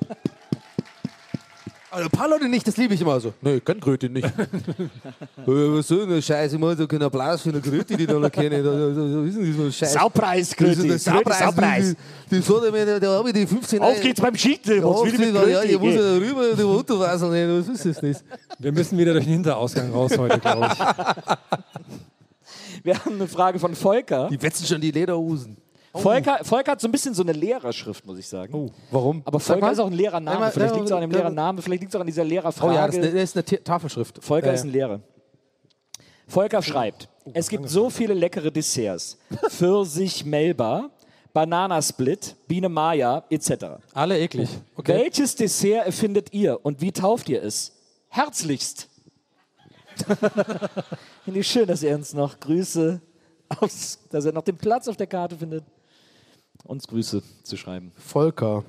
Also 1.94 2.06
ein 2.06 2.10
paar 2.10 2.26
Leute 2.26 2.48
nicht, 2.48 2.66
das 2.66 2.78
liebe 2.78 2.94
ich 2.94 3.02
immer 3.02 3.20
so. 3.20 3.34
Nee, 3.42 3.56
ich 3.56 3.64
kann 3.66 3.78
Gröti 3.78 4.08
nicht. 4.08 4.24
äh, 4.26 4.30
was 5.46 5.86
soll 5.86 6.06
denn 6.06 6.16
das 6.16 6.24
Scheiße? 6.24 6.54
Ich 6.54 6.58
muss 6.58 6.78
so 6.78 6.86
keinen 6.86 7.02
Applaus 7.02 7.42
für 7.42 7.50
eine 7.50 7.60
Gröti, 7.60 7.98
die 7.98 8.06
da 8.06 8.14
noch 8.14 8.32
kennen. 8.32 8.64
Da, 8.64 8.70
da, 8.70 9.24
wissen 9.26 9.54
so 9.54 9.64
ein 9.64 9.72
Scheiß. 9.72 9.92
Saupreis, 9.92 10.48
Das 10.48 10.56
Kröti. 10.56 10.88
der 10.88 10.98
Saupreis. 10.98 11.38
Saupreis. 11.38 11.94
Die, 12.30 12.36
die 12.36 12.40
sagt 12.40 12.72
mir, 12.72 12.98
da 12.98 13.18
habe 13.18 13.28
ich 13.28 13.34
die 13.34 13.46
15 13.46 13.82
Auf 13.82 14.00
geht's 14.00 14.22
beim 14.22 14.34
Schieten. 14.34 14.78
Ja, 14.78 14.84
auf 14.84 15.00
Was 15.00 15.12
will 15.12 15.12
ich 15.12 15.20
mit 15.20 15.34
geht's, 15.34 15.50
ja, 15.50 15.62
ich 15.64 15.78
muss 15.78 15.94
ja 15.94 16.14
rüber, 16.14 16.54
die 16.56 16.62
Unterwasser 16.62 17.28
nehmen, 17.28 17.60
was 17.60 17.68
ist 17.68 17.84
das 17.84 18.02
nicht? 18.02 18.24
Wir 18.58 18.72
müssen 18.72 18.96
wieder 18.96 19.12
durch 19.12 19.26
den 19.26 19.34
Hinterausgang 19.34 19.92
raus 19.92 20.16
heute, 20.16 20.40
glaube 20.40 20.70
ich. 20.72 20.78
Wir 22.84 22.98
haben 22.98 23.16
eine 23.16 23.28
Frage 23.28 23.58
von 23.58 23.74
Volker. 23.74 24.28
Die 24.30 24.40
wetzen 24.40 24.66
schon 24.66 24.80
die 24.80 24.92
Lederhosen. 24.92 25.58
Volker, 25.94 26.38
Volker 26.42 26.72
hat 26.72 26.80
so 26.80 26.88
ein 26.88 26.92
bisschen 26.92 27.12
so 27.14 27.22
eine 27.22 27.32
Lehrerschrift, 27.32 28.06
muss 28.06 28.18
ich 28.18 28.26
sagen. 28.26 28.72
Warum? 28.90 29.22
Aber 29.24 29.38
Volker 29.38 29.72
ist 29.72 29.78
auch 29.78 29.86
ein 29.86 29.92
Lehrername. 29.92 30.36
Einmal- 30.36 30.50
Vielleicht 30.50 30.70
ja, 30.70 30.76
liegt 30.76 30.86
es 30.86 30.92
auch 30.92 30.96
an 30.96 31.02
dem 31.02 31.10
ja, 31.10 31.18
Lehrername, 31.18 31.60
vielleicht 31.62 31.80
liegt 31.82 31.92
es 31.92 31.96
auch 31.96 32.00
an 32.00 32.06
dieser 32.06 32.24
Lehrerfrage. 32.24 32.72
Oh 32.72 32.74
ja, 32.74 32.86
das 32.86 32.96
ist 32.96 33.36
eine, 33.36 33.62
Tafelschrift. 33.64 34.24
Volker 34.24 34.46
Ja, 34.46 34.52
ist 34.54 34.64
ein 34.64 34.70
Lehrer. 34.70 35.00
Volker 36.26 36.62
schreibt, 36.62 37.08
es 37.34 37.48
gibt 37.48 37.68
so 37.68 37.90
viele 37.90 38.14
leckere 38.14 38.50
Desserts. 38.50 39.18
Pfirsich 39.50 40.24
Melba, 40.24 40.88
Bananasplit, 41.34 42.36
Biene 42.48 42.70
Maya 42.70 43.24
etc. 43.28 43.64
Alle 43.92 44.18
eklig. 44.18 44.48
Okay. 44.76 44.94
Welches 44.94 45.36
Dessert 45.36 45.84
erfindet 45.84 46.32
ihr 46.32 46.58
und 46.64 46.80
wie 46.80 46.92
tauft 46.92 47.28
ihr 47.28 47.42
es? 47.42 47.72
Herzlichst. 48.08 48.88
Finde 51.24 51.40
ich 51.40 51.46
schön, 51.46 51.66
dass 51.66 51.82
er 51.82 51.96
uns 51.96 52.14
noch 52.14 52.40
Grüße, 52.40 53.00
aus, 53.60 53.98
dass 54.10 54.24
er 54.24 54.32
noch 54.32 54.42
den 54.42 54.56
Platz 54.56 54.88
auf 54.88 54.96
der 54.96 55.06
Karte 55.06 55.36
findet, 55.36 55.64
uns 56.64 56.86
Grüße 56.86 57.22
zu 57.42 57.56
schreiben. 57.56 57.92
Volker. 57.96 58.64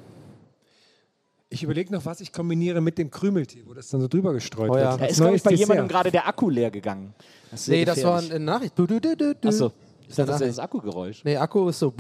Ich 1.50 1.62
überlege 1.62 1.94
noch, 1.94 2.06
was 2.06 2.20
ich 2.20 2.32
kombiniere 2.34 2.82
mit 2.82 2.98
dem 2.98 3.12
Krümeltee, 3.12 3.64
wo 3.68 3.74
das 3.76 3.88
dann 3.90 4.02
so 4.02 4.08
drüber 4.08 4.34
gestreut 4.34 4.72
Oh 4.72 4.78
ja. 4.78 4.92
wird. 4.92 5.02
Da 5.02 5.06
ist, 5.06 5.18
glaube 5.18 5.36
ich, 5.36 5.44
bei 5.44 5.52
Dessert. 5.52 5.68
jemandem 5.70 5.88
gerade 5.88 6.10
der 6.12 6.28
Akku 6.28 6.50
leer 6.50 6.72
gegangen. 6.72 7.14
Das 7.52 7.68
Nee, 7.68 7.86
das 7.86 8.04
war 8.04 8.20
eine 8.20 8.40
Nachricht. 8.40 8.78
Du, 8.78 8.88
du, 8.88 9.00
du, 9.00 9.16
du. 9.16 9.48
Achso, 9.48 9.72
ich 10.08 10.16
dachte, 10.16 10.32
das 10.32 10.42
ist 10.42 10.58
das 10.58 10.60
Akkugeräusch. 10.60 11.24
Nee, 11.24 11.38
Akku 11.38 11.70
ist 11.70 11.78
so. 11.78 11.94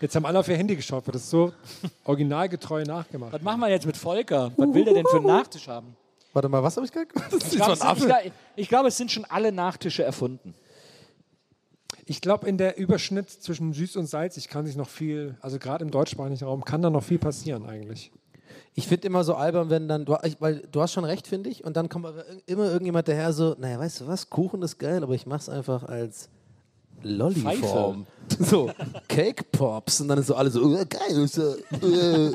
Jetzt 0.00 0.14
haben 0.14 0.24
alle 0.26 0.38
auf 0.38 0.48
ihr 0.48 0.56
Handy 0.56 0.76
geschaut, 0.76 1.04
wird 1.06 1.16
das 1.16 1.28
so 1.28 1.52
originalgetreu 2.04 2.84
nachgemacht. 2.84 3.32
Was 3.32 3.42
machen 3.42 3.60
wir 3.60 3.68
jetzt 3.68 3.84
mit 3.84 3.96
Volker? 3.96 4.52
Was 4.56 4.72
will 4.74 4.84
der 4.84 4.94
denn 4.94 5.06
für 5.10 5.16
einen 5.16 5.26
Nachtisch 5.26 5.66
haben? 5.68 5.96
Warte 6.32 6.48
mal, 6.48 6.62
was 6.62 6.76
habe 6.76 6.86
ich? 6.86 6.92
Das 6.92 7.32
ist 7.32 7.54
Ich 7.54 7.60
glaube, 7.60 7.76
glaub- 8.00 8.18
ich 8.54 8.68
glaube, 8.68 8.88
es 8.88 8.96
sind 8.96 9.10
schon 9.10 9.24
alle 9.24 9.50
Nachtische 9.50 10.04
erfunden. 10.04 10.54
Ich 12.10 12.22
glaube, 12.22 12.48
in 12.48 12.56
der 12.56 12.78
Überschnitt 12.78 13.28
zwischen 13.28 13.74
süß 13.74 13.96
und 13.96 14.06
salzig 14.06 14.48
kann 14.48 14.64
sich 14.64 14.76
noch 14.76 14.88
viel, 14.88 15.36
also 15.42 15.58
gerade 15.58 15.84
im 15.84 15.90
deutschsprachigen 15.90 16.42
Raum, 16.42 16.64
kann 16.64 16.80
da 16.80 16.88
noch 16.88 17.04
viel 17.04 17.18
passieren 17.18 17.66
eigentlich. 17.66 18.10
Ich 18.74 18.88
finde 18.88 19.06
immer 19.06 19.24
so 19.24 19.34
albern, 19.34 19.68
wenn 19.68 19.88
dann, 19.88 20.06
du, 20.06 20.16
ich, 20.22 20.40
weil 20.40 20.66
du 20.72 20.80
hast 20.80 20.94
schon 20.94 21.04
recht, 21.04 21.26
finde 21.26 21.50
ich, 21.50 21.64
und 21.64 21.76
dann 21.76 21.90
kommt 21.90 22.06
aber 22.06 22.24
immer 22.46 22.64
irgendjemand 22.64 23.08
daher 23.08 23.34
so, 23.34 23.56
naja, 23.58 23.78
weißt 23.78 24.00
du 24.00 24.06
was, 24.06 24.30
Kuchen 24.30 24.62
ist 24.62 24.78
geil, 24.78 25.02
aber 25.02 25.14
ich 25.14 25.26
mach's 25.26 25.50
einfach 25.50 25.82
als 25.82 26.30
Lolliform. 27.02 28.06
So, 28.38 28.70
Cake 29.06 29.44
Pops. 29.52 30.00
Und 30.00 30.08
dann 30.08 30.18
ist 30.18 30.28
so 30.28 30.34
alles 30.34 30.54
so, 30.54 30.74
äh, 30.74 30.86
geil, 30.86 31.24
ist 31.24 31.36
ja, 31.36 31.52
äh, 31.52 32.32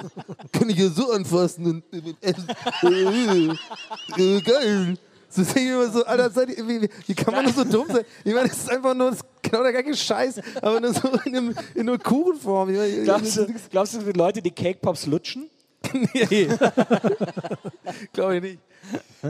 kann 0.52 0.70
ich 0.70 0.78
ja 0.78 0.90
so 0.90 1.12
anfassen 1.12 1.66
und 1.66 1.84
äh, 1.92 2.14
essen. 2.22 2.48
Äh, 2.84 4.22
äh, 4.22 4.42
geil. 4.42 4.98
So 5.30 5.42
denke 5.42 5.62
ich 5.62 5.68
immer 5.68 5.90
so, 5.90 6.06
Alter, 6.06 6.30
seid 6.30 6.50
ihr, 6.50 6.68
wie, 6.68 6.88
wie 7.08 7.14
kann 7.16 7.34
man 7.34 7.46
nur 7.46 7.54
so 7.54 7.64
dumm 7.64 7.88
sein? 7.88 8.06
Ich 8.24 8.34
meine, 8.36 8.50
das 8.50 8.58
ist 8.60 8.70
einfach 8.70 8.94
nur, 8.94 9.10
das 9.10 9.22
genau 9.54 9.64
der 9.64 9.72
gleiche 9.84 9.96
Scheiß, 9.96 10.42
aber 10.62 10.80
nur 10.80 10.94
so 10.94 11.10
in, 11.26 11.36
einem, 11.36 11.56
in 11.76 11.90
einer 11.90 11.98
Kuchenform. 11.98 12.70
Glaubst 13.04 13.38
du, 13.38 13.48
glaubst 13.70 13.94
du, 13.94 14.00
die 14.00 14.18
Leute, 14.18 14.42
die 14.42 14.52
Cake 14.52 14.80
Pops 14.82 15.06
lutschen? 15.06 15.50
nee. 16.14 16.48
Glaube 18.14 18.38
ich 18.38 18.42
nicht. 18.42 18.60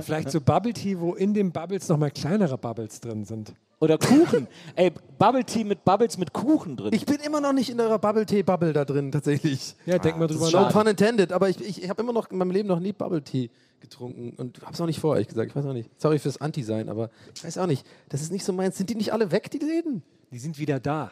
Vielleicht 0.04 0.32
so 0.32 0.40
Bubble 0.40 0.74
Tea, 0.74 1.00
wo 1.00 1.14
in 1.14 1.34
den 1.34 1.52
Bubbles 1.52 1.88
nochmal 1.90 2.12
kleinere 2.12 2.58
Bubbles 2.58 3.00
drin 3.00 3.26
sind. 3.26 3.54
Oder 3.80 3.98
Kuchen. 3.98 4.48
Ey, 4.76 4.92
Bubble 5.20 5.44
Tea 5.44 5.64
mit 5.64 5.84
Bubbles 5.84 6.18
mit 6.18 6.32
Kuchen 6.32 6.78
drin. 6.78 6.94
Ich 6.94 7.06
bin 7.06 7.18
immer 7.18 7.42
noch 7.42 7.54
nicht 7.54 7.70
in 7.70 7.80
eurer 7.82 8.00
Bubble-Tea-Bubble 8.00 8.72
da 8.72 8.86
drin, 8.86 9.12
tatsächlich. 9.12 9.76
Ja, 9.86 10.00
denk 10.00 10.18
mal 10.18 10.28
drüber 10.28 10.50
No 10.52 10.62
nach. 10.62 10.72
pun 10.72 10.88
intended, 10.88 11.34
aber 11.34 11.50
ich, 11.50 11.60
ich, 11.60 11.84
ich 11.84 11.90
habe 11.90 12.02
immer 12.02 12.14
noch 12.14 12.32
in 12.32 12.38
meinem 12.38 12.52
Leben 12.52 12.70
noch 12.70 12.80
nie 12.80 12.94
Bubble 12.94 13.22
Tea 13.22 13.50
getrunken 13.84 14.34
und 14.38 14.62
habe 14.64 14.74
es 14.74 14.82
auch 14.82 14.88
nicht 14.88 15.00
vor, 15.00 15.14
ehrlich 15.14 15.28
gesagt. 15.28 15.52
Ich 15.52 15.56
weiß 15.56 15.66
auch 15.68 15.74
nicht. 15.74 15.90
Sorry 16.02 16.18
fürs 16.18 16.42
Anti-Sein, 16.42 16.90
aber 16.90 17.12
ich 17.36 17.44
weiß 17.44 17.60
auch 17.60 17.68
nicht. 17.68 17.86
Das 18.10 18.22
ist 18.22 18.32
nicht 18.32 18.44
so 18.44 18.52
meins. 18.54 18.78
Sind 18.78 18.90
die 18.90 18.96
nicht 18.96 19.14
alle 19.14 19.32
weg, 19.32 19.52
die 19.52 19.60
Läden? 19.60 20.02
Die 20.32 20.40
sind 20.40 20.58
wieder 20.58 20.80
da. 20.80 21.12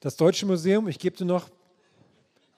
Das 0.00 0.16
Deutsche 0.16 0.46
Museum, 0.46 0.88
ich 0.88 0.98
gebe 0.98 1.16
dir 1.16 1.24
noch 1.26 1.48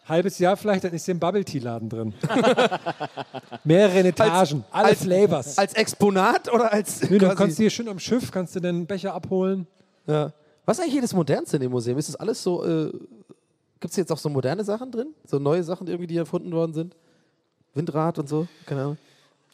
halbes 0.06 0.38
Jahr 0.38 0.56
vielleicht, 0.56 0.84
dann 0.84 0.92
ist 0.92 1.04
hier 1.04 1.14
ein 1.14 1.20
Bubble 1.20 1.44
Tea 1.44 1.58
Laden 1.60 1.88
drin. 1.88 2.12
Mehrere 3.64 4.08
Etagen, 4.08 4.64
alle 4.70 4.88
als- 4.88 5.02
Flavors. 5.02 5.58
Als 5.58 5.74
Exponat 5.74 6.52
oder 6.52 6.72
als. 6.72 7.02
Nee, 7.02 7.18
du 7.18 7.26
quasi- 7.26 7.36
kannst 7.36 7.56
hier 7.56 7.70
schön 7.70 7.88
am 7.88 7.98
Schiff, 7.98 8.30
kannst 8.30 8.54
du 8.56 8.60
den 8.60 8.86
Becher 8.86 9.14
abholen. 9.14 9.66
ja. 10.06 10.32
Was 10.64 10.76
ist 10.78 10.82
eigentlich 10.82 10.92
hier 10.92 11.02
das 11.02 11.12
Modernste 11.12 11.56
in 11.56 11.62
dem 11.62 11.72
Museum? 11.72 11.98
Ist 11.98 12.08
das 12.08 12.14
alles 12.14 12.40
so. 12.40 12.64
Äh, 12.64 12.92
Gibt 13.80 13.90
es 13.90 13.96
jetzt 13.96 14.12
auch 14.12 14.18
so 14.18 14.28
moderne 14.28 14.62
Sachen 14.62 14.92
drin? 14.92 15.08
So 15.26 15.40
neue 15.40 15.64
Sachen, 15.64 15.88
irgendwie, 15.88 16.06
die 16.06 16.16
erfunden 16.16 16.52
worden 16.52 16.72
sind? 16.72 16.94
Windrad 17.74 18.18
und 18.18 18.28
so? 18.28 18.46
Keine 18.66 18.82
Ahnung. 18.82 18.98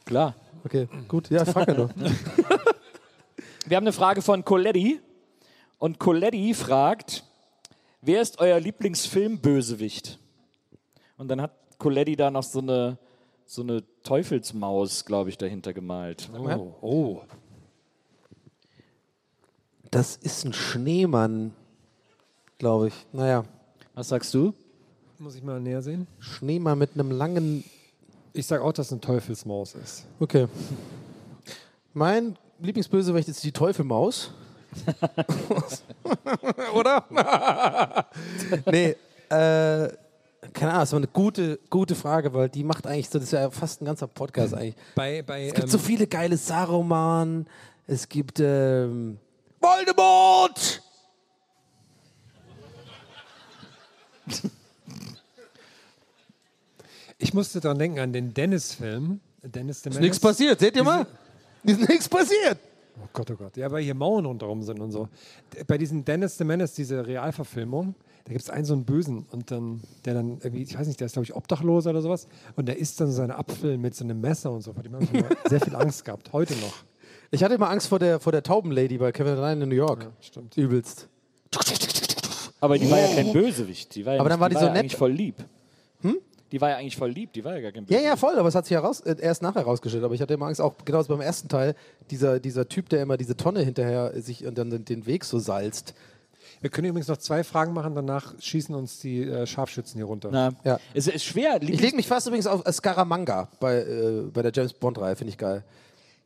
Klar. 0.04 0.34
Okay, 0.64 0.88
gut. 1.06 1.30
Ja, 1.30 1.42
ich 1.42 1.50
frage 1.50 1.72
ja 1.72 1.78
nur. 1.78 1.90
Wir 3.66 3.76
haben 3.76 3.84
eine 3.84 3.92
Frage 3.92 4.22
von 4.22 4.44
Coletti. 4.44 5.00
Und 5.78 5.98
Coletti 6.00 6.54
fragt, 6.54 7.24
wer 8.00 8.20
ist 8.20 8.40
euer 8.40 8.58
Lieblingsfilm-Bösewicht? 8.58 10.18
Und 11.16 11.28
dann 11.28 11.40
hat 11.40 11.52
Coletti 11.78 12.16
da 12.16 12.30
noch 12.30 12.42
so 12.42 12.58
eine, 12.58 12.98
so 13.44 13.62
eine 13.62 13.84
Teufelsmaus, 14.02 15.04
glaube 15.04 15.30
ich, 15.30 15.38
dahinter 15.38 15.72
gemalt. 15.72 16.28
Oh, 16.34 16.74
oh. 16.80 17.22
Das 19.90 20.16
ist 20.16 20.44
ein 20.44 20.52
Schneemann, 20.52 21.54
glaube 22.58 22.88
ich. 22.88 23.06
Naja, 23.12 23.44
Was 23.94 24.08
sagst 24.08 24.34
du? 24.34 24.54
Muss 25.18 25.34
ich 25.34 25.42
mal 25.42 25.60
näher 25.60 25.82
sehen? 25.82 26.06
Schneemann 26.18 26.78
mit 26.78 26.94
einem 26.94 27.10
langen. 27.10 27.64
Ich 28.32 28.46
sag 28.46 28.60
auch, 28.60 28.72
dass 28.72 28.86
es 28.86 28.92
eine 28.92 29.00
Teufelsmaus 29.00 29.74
ist. 29.74 30.06
Okay. 30.20 30.46
Mein 31.94 32.36
Lieblingsbösewicht 32.60 33.28
ist 33.28 33.42
die 33.42 33.52
Teufelmaus. 33.52 34.32
Oder? 36.74 37.04
nee, 38.66 38.96
äh, 39.30 39.88
keine 40.52 40.70
Ahnung, 40.72 40.80
das 40.80 40.92
war 40.92 40.98
eine 40.98 41.08
gute, 41.08 41.58
gute 41.70 41.94
Frage, 41.94 42.32
weil 42.32 42.48
die 42.48 42.64
macht 42.64 42.86
eigentlich 42.86 43.08
so, 43.08 43.18
das 43.18 43.28
ist 43.28 43.32
ja 43.32 43.50
fast 43.50 43.82
ein 43.82 43.86
ganzer 43.86 44.06
Podcast 44.06 44.54
eigentlich. 44.54 44.76
Bei, 44.94 45.22
bei, 45.22 45.46
Es 45.46 45.54
gibt 45.54 45.64
ähm, 45.64 45.70
so 45.70 45.78
viele 45.78 46.06
geile 46.06 46.36
Saruman, 46.36 47.46
es 47.86 48.08
gibt 48.08 48.40
ähm, 48.40 49.18
Voldemort! 49.60 50.82
ich 57.18 57.34
musste 57.34 57.60
daran 57.60 57.78
denken, 57.78 57.98
an 57.98 58.12
den 58.12 58.32
Dennis-Film. 58.32 59.20
Dennis 59.42 59.82
the 59.82 59.90
Ist 59.90 60.00
nichts 60.00 60.18
passiert, 60.20 60.58
seht 60.60 60.76
ihr 60.76 60.84
mal? 60.84 61.06
Ist 61.64 61.88
nichts 61.88 62.08
passiert. 62.08 62.58
Oh 63.00 63.08
Gott, 63.12 63.30
oh 63.30 63.36
Gott. 63.36 63.56
Ja, 63.56 63.70
weil 63.70 63.82
hier 63.84 63.94
Mauern 63.94 64.26
rundherum 64.26 64.62
sind 64.62 64.80
und 64.80 64.90
so. 64.90 65.08
Bei 65.66 65.78
diesen 65.78 66.04
Dennis 66.04 66.36
the 66.38 66.44
Menace, 66.44 66.74
diese 66.74 67.06
Realverfilmung, 67.06 67.94
da 68.24 68.32
gibt 68.32 68.42
es 68.42 68.50
einen 68.50 68.64
so 68.64 68.74
einen 68.74 68.84
Bösen 68.84 69.26
und 69.30 69.50
dann, 69.50 69.80
der 70.04 70.14
dann 70.14 70.38
irgendwie, 70.42 70.62
ich 70.62 70.78
weiß 70.78 70.86
nicht, 70.86 70.98
der 71.00 71.06
ist 71.06 71.12
glaube 71.12 71.24
ich 71.24 71.34
obdachlos 71.34 71.86
oder 71.86 72.02
sowas 72.02 72.26
und 72.56 72.66
der 72.66 72.78
isst 72.78 73.00
dann 73.00 73.10
seine 73.12 73.38
Apfel 73.38 73.78
mit 73.78 73.94
so 73.94 74.04
einem 74.04 74.20
Messer 74.20 74.50
und 74.50 74.62
so. 74.62 74.72
Vor 74.72 74.82
dem 74.82 74.94
habe 74.94 75.04
ich 75.04 75.14
immer 75.14 75.28
sehr 75.48 75.60
viel 75.60 75.76
Angst 75.76 76.04
gehabt, 76.04 76.32
heute 76.32 76.54
noch. 76.56 76.74
Ich 77.30 77.44
hatte 77.44 77.54
immer 77.54 77.70
Angst 77.70 77.88
vor 77.88 77.98
der, 78.00 78.18
vor 78.20 78.32
der 78.32 78.42
Taubenlady 78.42 78.98
bei 78.98 79.12
Kevin 79.12 79.34
Allein 79.34 79.62
in 79.62 79.68
New 79.68 79.74
York. 79.76 80.02
Ja, 80.02 80.10
stimmt. 80.20 80.56
Übelst. 80.56 81.08
Aber 82.60 82.76
die 82.78 82.90
war 82.90 82.98
ja 82.98 83.14
kein 83.14 83.32
Bösewicht. 83.32 83.94
Die 83.94 84.04
war 84.04 84.14
ja 84.14 84.20
Aber 84.20 84.28
nicht, 84.28 84.34
dann 84.34 84.40
war 84.40 84.48
die 84.48 84.54
war 84.56 84.62
so 84.62 84.66
ja 84.68 84.72
nett. 84.82 84.92
voll 84.92 85.12
lieb. 85.12 85.36
Die 86.52 86.60
war 86.60 86.70
ja 86.70 86.76
eigentlich 86.76 86.96
voll 86.96 87.10
lieb, 87.10 87.32
die 87.34 87.44
war 87.44 87.54
ja 87.54 87.60
gar 87.60 87.72
kein 87.72 87.82
Ja, 87.82 87.88
Bösewicht. 87.88 88.04
ja, 88.06 88.16
voll, 88.16 88.38
aber 88.38 88.48
es 88.48 88.54
hat 88.54 88.64
sich 88.66 88.74
heraus, 88.74 89.00
äh, 89.00 89.16
erst 89.20 89.42
nachher 89.42 89.60
herausgestellt. 89.60 90.02
Aber 90.04 90.14
ich 90.14 90.22
hatte 90.22 90.34
immer 90.34 90.46
Angst, 90.46 90.60
auch 90.60 90.74
genau 90.84 91.02
beim 91.04 91.20
ersten 91.20 91.48
Teil, 91.48 91.74
dieser, 92.10 92.40
dieser 92.40 92.68
Typ, 92.68 92.88
der 92.88 93.02
immer 93.02 93.16
diese 93.18 93.36
Tonne 93.36 93.60
hinterher 93.60 94.12
sich 94.22 94.46
und 94.46 94.56
dann 94.56 94.70
den- 94.70 94.84
den 94.84 95.06
Weg 95.06 95.24
so 95.24 95.38
salzt. 95.38 95.94
Wir 96.60 96.70
können 96.70 96.88
übrigens 96.88 97.06
noch 97.08 97.18
zwei 97.18 97.44
Fragen 97.44 97.72
machen, 97.72 97.94
danach 97.94 98.34
schießen 98.40 98.74
uns 98.74 98.98
die 98.98 99.22
äh, 99.22 99.46
Scharfschützen 99.46 99.96
hier 99.98 100.06
runter. 100.06 100.30
Na, 100.32 100.50
Ja. 100.64 100.80
Es 100.94 101.06
ist 101.06 101.22
schwer. 101.24 101.58
Ich 101.62 101.80
lege 101.80 101.94
mich 101.94 102.08
fast 102.08 102.26
übrigens 102.26 102.46
auf 102.46 102.62
Scaramanga 102.72 103.48
bei, 103.60 103.76
äh, 103.82 104.22
bei 104.32 104.42
der 104.42 104.50
James 104.52 104.72
Bond-Reihe, 104.72 105.14
finde 105.16 105.30
ich 105.32 105.38
geil. 105.38 105.62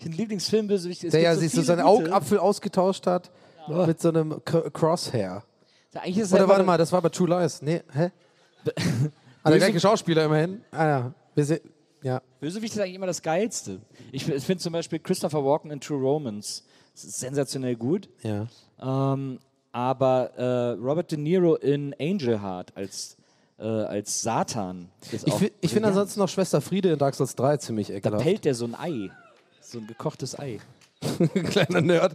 ein 0.04 0.12
Lieblingsfilmbösewicht 0.12 1.04
ist. 1.04 1.12
Der 1.12 1.20
ja 1.20 1.34
sich 1.36 1.52
so 1.52 1.62
seinen 1.62 1.80
Augapfel 1.82 2.38
ausgetauscht 2.38 3.06
hat 3.06 3.30
mit 3.68 4.00
so 4.00 4.08
einem 4.08 4.40
K 4.44 4.70
Crosshair. 4.70 5.42
Oder 5.94 6.48
warte 6.48 6.64
mal, 6.64 6.78
das 6.78 6.90
war 6.92 7.02
bei 7.02 7.08
True 7.10 7.28
Lies. 7.28 7.60
Nee, 7.62 7.82
hä? 7.92 8.10
ah, 9.42 9.50
der 9.50 9.58
gleiche 9.58 9.80
Schauspieler 9.80 10.24
immerhin. 10.24 10.60
Ah 10.70 10.86
ja. 10.86 11.14
Wir 11.34 11.60
ja. 12.02 12.20
Bösewicht 12.40 12.74
ist 12.74 12.80
eigentlich 12.80 12.94
immer 12.96 13.06
das 13.06 13.22
Geilste. 13.22 13.80
Ich, 14.10 14.28
ich 14.28 14.44
finde 14.44 14.62
zum 14.62 14.72
Beispiel 14.72 14.98
Christopher 14.98 15.44
Walken 15.44 15.70
in 15.70 15.80
True 15.80 16.00
Romance 16.00 16.64
sensationell 16.94 17.76
gut. 17.76 18.08
ja. 18.22 18.46
Ähm, 18.80 19.38
aber 19.74 20.34
äh, 20.36 20.70
Robert 20.72 21.10
De 21.12 21.18
Niro 21.18 21.54
in 21.54 21.94
Angel 21.98 22.42
Heart 22.42 22.76
als, 22.76 23.16
äh, 23.58 23.62
als 23.64 24.20
Satan 24.20 24.90
ist 25.10 25.26
Ich, 25.26 25.32
fi- 25.32 25.52
ich 25.62 25.72
finde 25.72 25.88
ansonsten 25.88 26.20
noch 26.20 26.28
Schwester 26.28 26.60
Friede 26.60 26.90
in 26.92 26.98
Dark 26.98 27.14
Souls 27.14 27.34
3 27.36 27.56
ziemlich 27.56 27.86
Da 27.86 27.94
ekelhaft. 27.94 28.22
pellt 28.22 28.44
der 28.44 28.54
so 28.54 28.66
ein 28.66 28.74
Ei. 28.74 29.10
So 29.62 29.78
ein 29.78 29.86
gekochtes 29.86 30.38
Ei. 30.38 30.58
Kleiner 31.34 31.80
Nerd. 31.80 32.14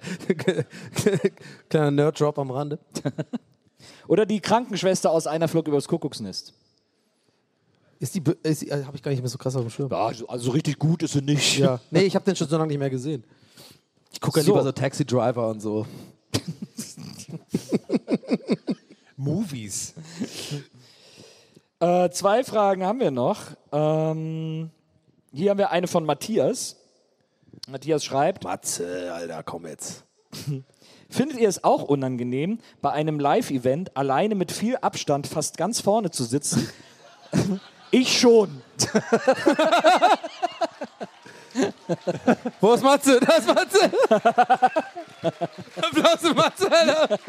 Kleiner 1.70 1.92
Nerd-Drop 1.92 2.38
am 2.38 2.52
Rande. 2.52 2.78
Oder 4.08 4.26
die 4.28 4.40
Krankenschwester 4.40 5.10
aus 5.12 5.26
einer 5.26 5.48
Flug 5.48 5.68
übers 5.68 5.88
Kuckucksnest. 5.88 6.54
Ist 8.00 8.16
die, 8.16 8.24
ist 8.44 8.62
die 8.62 8.72
habe 8.72 8.96
ich 8.96 9.02
gar 9.02 9.12
nicht 9.12 9.22
mehr 9.22 9.30
so 9.30 9.38
krass 9.38 9.56
auf 9.56 9.62
dem 9.62 9.70
Schirm. 9.72 9.90
Ja, 9.92 10.06
also, 10.06 10.28
also 10.28 10.52
richtig 10.52 10.78
gut 10.78 11.04
ist 11.04 11.14
sie 11.14 11.22
nicht. 11.22 11.58
Ja. 11.58 11.80
Nee, 11.92 12.02
ich 12.02 12.16
habe 12.16 12.26
den 12.26 12.36
schon 12.36 12.48
so 12.48 12.58
lange 12.58 12.68
nicht 12.68 12.80
mehr 12.80 12.90
gesehen. 12.90 13.24
Ich 14.12 14.22
gucke 14.22 14.40
ja 14.40 14.46
So. 14.46 14.52
lieber 14.52 14.64
so 14.64 14.72
Taxi 14.72 15.06
Driver 15.06 15.50
und 15.50 15.62
so. 15.62 15.86
Movies. 19.18 19.94
Äh, 21.80 22.10
zwei 22.12 22.44
Fragen 22.44 22.84
haben 22.84 23.00
wir 23.00 23.12
noch. 23.12 23.42
Ähm, 23.72 24.70
hier 25.34 25.52
haben 25.52 25.58
wir 25.58 25.72
eine 25.72 25.88
von 25.88 26.06
Matthias. 26.06 26.78
Matthias 27.68 28.06
schreibt, 28.06 28.44
Matze, 28.44 29.12
Alter, 29.14 29.44
komm 29.44 29.66
jetzt. 29.66 30.06
findet 31.10 31.40
ihr 31.40 31.50
es 31.50 31.64
auch 31.64 31.84
unangenehm, 31.84 32.60
bei 32.82 32.92
einem 32.92 33.20
Live-Event 33.20 33.98
alleine 33.98 34.36
mit 34.36 34.52
viel 34.52 34.78
Abstand 34.78 35.28
fast 35.28 35.58
ganz 35.58 35.82
vorne 35.82 36.12
zu 36.12 36.24
sitzen? 36.24 36.70
Ich 37.92 38.20
schon. 38.20 38.62
Wo 42.60 42.74
ist 42.74 42.84
Matze? 42.84 43.20
Da 43.20 43.36
ist 43.36 43.48
Matze. 43.48 43.92
Applaus 45.76 46.20
für 46.20 46.34
Matze, 46.34 46.72
Alter. 46.72 47.20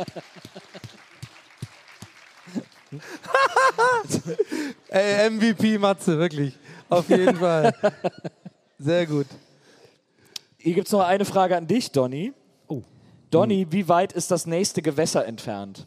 Ey, 4.89 5.31
MVP 5.31 5.79
Matze, 5.79 6.19
wirklich. 6.19 6.55
Auf 6.89 7.09
jeden 7.09 7.37
Fall. 7.37 7.73
Sehr 8.79 9.07
gut. 9.07 9.27
Hier 10.59 10.75
gibt 10.75 10.87
es 10.89 10.93
noch 10.93 11.07
eine 11.07 11.25
Frage 11.25 11.57
an 11.57 11.67
dich, 11.67 11.93
Donny. 11.93 12.33
Oh. 12.67 12.83
Donny, 13.31 13.67
wie 13.71 13.89
weit 13.89 14.13
ist 14.13 14.31
das 14.31 14.47
nächste 14.47 14.83
Gewässer 14.83 15.27
entfernt? 15.27 15.87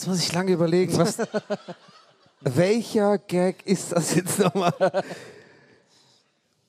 Jetzt 0.00 0.06
muss 0.06 0.22
ich 0.22 0.32
lange 0.32 0.52
überlegen, 0.52 0.96
was. 0.96 1.18
welcher 2.40 3.18
Gag 3.18 3.66
ist 3.66 3.92
das 3.92 4.14
jetzt 4.14 4.38
nochmal? 4.38 4.72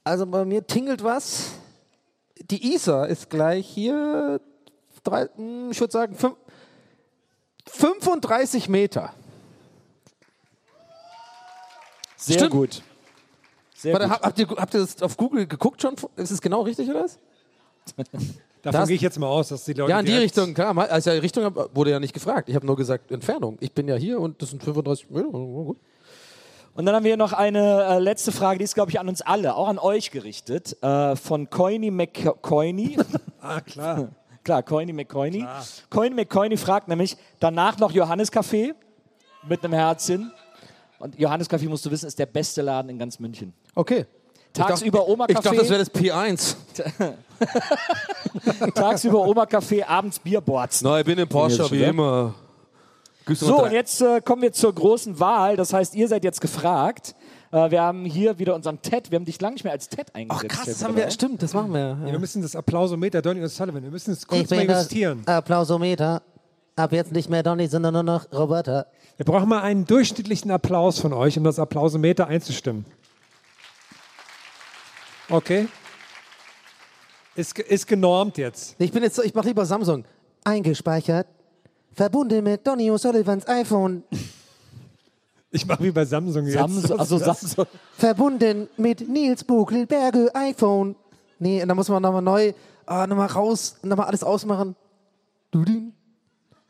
Also 0.03 0.25
bei 0.25 0.43
mir 0.43 0.67
tingelt 0.67 1.01
was. 1.01 1.51
Die 2.41 2.73
Isar 2.73 3.07
ist 3.07 3.29
gleich 3.29 3.65
hier, 3.65 4.41
drei, 5.05 5.29
hm, 5.33 5.71
ich 5.71 5.79
würde 5.79 5.93
sagen, 5.93 6.13
fünf, 6.13 6.35
35 7.67 8.67
Meter. 8.67 9.13
Sehr 12.17 12.35
Stimmt. 12.35 12.51
gut. 12.51 12.83
Sehr 13.75 13.93
Warte, 13.93 14.07
gut. 14.07 14.13
hab- 14.13 14.23
habt, 14.25 14.39
ihr, 14.39 14.49
habt 14.49 14.73
ihr 14.73 14.81
das 14.81 15.01
auf 15.01 15.15
Google 15.15 15.47
geguckt 15.47 15.81
schon? 15.81 15.95
Ist 16.17 16.31
es 16.31 16.41
genau 16.41 16.63
richtig 16.63 16.89
oder 16.89 17.05
was? 17.05 17.17
Davon 18.61 18.81
Das- 18.81 18.87
gehe 18.89 18.95
ich 18.95 19.01
jetzt 19.01 19.17
mal 19.19 19.27
aus, 19.27 19.49
dass 19.49 19.65
die 19.65 19.73
Leute. 19.73 19.89
Ja, 19.91 19.99
in 19.99 20.05
die 20.05 20.13
Richtung, 20.15 20.53
klar. 20.53 20.77
Also 20.89 21.09
Richtung 21.11 21.45
hab- 21.45 21.75
wurde 21.75 21.91
ja 21.91 21.99
nicht 21.99 22.13
gefragt. 22.13 22.47
Ich 22.49 22.55
habe 22.55 22.65
nur 22.65 22.75
gesagt 22.75 23.11
Entfernung. 23.11 23.57
Ich 23.59 23.71
bin 23.71 23.87
ja 23.87 23.95
hier 23.95 24.19
und 24.19 24.41
das 24.41 24.51
sind 24.51 24.63
35 24.63 25.09
Meter. 25.09 25.29
Gut. 25.29 25.77
Und 26.73 26.85
dann 26.85 26.95
haben 26.95 27.03
wir 27.03 27.17
noch 27.17 27.33
eine 27.33 27.83
äh, 27.83 27.99
letzte 27.99 28.31
Frage, 28.31 28.59
die 28.59 28.63
ist, 28.63 28.75
glaube 28.75 28.91
ich, 28.91 28.99
an 28.99 29.09
uns 29.09 29.21
alle, 29.21 29.55
auch 29.55 29.67
an 29.67 29.77
euch 29.77 30.09
gerichtet, 30.11 30.77
äh, 30.81 31.15
von 31.15 31.49
Coiny 31.49 31.91
McCoiny. 31.91 32.97
Ah, 33.41 33.59
klar. 33.59 34.09
Klar, 34.43 34.61
Coiny 34.63 34.93
McCoiny. 34.93 35.45
Coiny 35.89 36.15
McCoiny 36.15 36.57
fragt 36.57 36.87
nämlich 36.87 37.15
danach 37.39 37.77
noch 37.79 37.91
Johannes 37.91 38.31
Café 38.31 38.73
mit 39.47 39.63
einem 39.63 39.73
Herzchen. 39.73 40.31
Und 40.99 41.17
Johannes 41.19 41.47
Café, 41.49 41.67
musst 41.67 41.85
du 41.85 41.91
wissen, 41.91 42.05
ist 42.07 42.17
der 42.19 42.25
beste 42.27 42.61
Laden 42.61 42.89
in 42.89 42.97
ganz 42.99 43.19
München. 43.19 43.53
Okay. 43.75 44.05
Tagsüber 44.53 45.07
Oma 45.07 45.25
Ich 45.29 45.35
dachte, 45.35 45.49
Café, 45.49 45.55
das 45.57 45.69
wäre 45.69 45.79
das 45.79 45.93
P1. 45.93 46.55
tagsüber 48.75 49.25
Oma 49.25 49.43
Café, 49.43 49.85
abends 49.87 50.19
Bierbords. 50.19 50.81
Nein, 50.81 50.99
ich 51.01 51.05
bin 51.05 51.17
im 51.17 51.27
Porsche, 51.27 51.69
wie 51.71 51.79
oder? 51.79 51.87
immer. 51.87 52.33
Grüß 53.25 53.39
So, 53.39 53.63
und 53.63 53.71
jetzt 53.71 54.01
äh, 54.01 54.19
kommen 54.21 54.41
wir 54.41 54.51
zur 54.51 54.73
großen 54.73 55.19
Wahl. 55.19 55.55
Das 55.55 55.73
heißt, 55.73 55.95
ihr 55.95 56.07
seid 56.07 56.23
jetzt 56.23 56.41
gefragt. 56.41 57.15
Äh, 57.51 57.69
wir 57.71 57.81
haben 57.81 58.03
hier 58.05 58.39
wieder 58.39 58.55
unseren 58.55 58.81
Ted. 58.81 59.11
Wir 59.11 59.17
haben 59.17 59.25
dich 59.25 59.39
lange 59.39 59.53
nicht 59.53 59.63
mehr 59.63 59.73
als 59.73 59.89
Ted 59.89 60.13
eingesetzt. 60.15 60.47
Ach 60.51 60.55
krass, 60.57 60.65
das 60.65 60.83
haben 60.83 60.95
wir, 60.95 61.03
dabei. 61.03 61.11
stimmt, 61.11 61.43
das 61.43 61.53
machen 61.53 61.73
wir. 61.73 61.79
Ja, 61.79 61.97
Ja. 62.07 62.11
wir 62.13 62.19
müssen 62.19 62.41
das 62.41 62.55
Applausometer, 62.55 63.21
Donny 63.21 63.41
und 63.41 63.49
Sullivan, 63.49 63.83
wir 63.83 63.91
müssen 63.91 64.11
es 64.13 64.25
kurz 64.25 64.49
Ich 64.51 64.67
mal 64.67 64.67
justieren. 64.67 65.21
Applausometer. 65.25 66.21
Ab 66.75 66.93
jetzt 66.93 67.11
nicht 67.11 67.29
mehr 67.29 67.43
Donny, 67.43 67.67
sondern 67.67 67.93
nur 67.93 68.03
noch 68.03 68.31
Roberta. 68.31 68.85
Wir 69.17 69.25
brauchen 69.25 69.49
mal 69.49 69.61
einen 69.61 69.85
durchschnittlichen 69.85 70.49
Applaus 70.49 70.99
von 70.99 71.13
euch, 71.13 71.37
um 71.37 71.43
das 71.43 71.59
Applausometer 71.59 72.27
einzustimmen. 72.27 72.85
Okay? 75.31 75.67
Ist, 77.35 77.57
ist 77.57 77.87
genormt 77.87 78.37
jetzt. 78.37 78.75
Ich 78.77 78.91
bin 78.91 79.01
jetzt, 79.03 79.15
so- 79.15 79.23
ich 79.23 79.33
mache 79.33 79.47
lieber 79.47 79.65
Samsung. 79.65 80.03
Eingespeichert. 80.43 81.27
Verbunden 81.93 82.43
mit 82.43 82.65
Donny 82.67 82.91
O'Sullivans 82.91 83.47
iPhone. 83.47 84.03
Ich 85.51 85.65
mache 85.65 85.83
wie 85.83 85.91
bei 85.91 86.05
Samsung 86.05 86.45
jetzt. 86.45 86.53
Samsung, 86.55 86.99
also 86.99 87.17
Samsung. 87.17 87.65
Verbunden 87.97 88.69
mit 88.77 89.07
Nils 89.07 89.43
Buckelberge 89.43 90.29
iPhone. 90.33 90.95
Nee, 91.39 91.61
und 91.61 91.67
dann 91.69 91.77
muss 91.77 91.89
man 91.89 92.01
nochmal 92.01 92.21
neu, 92.21 92.53
ah, 92.85 93.07
nochmal 93.07 93.27
raus, 93.27 93.77
nochmal 93.83 94.07
alles 94.07 94.23
ausmachen. 94.23 94.75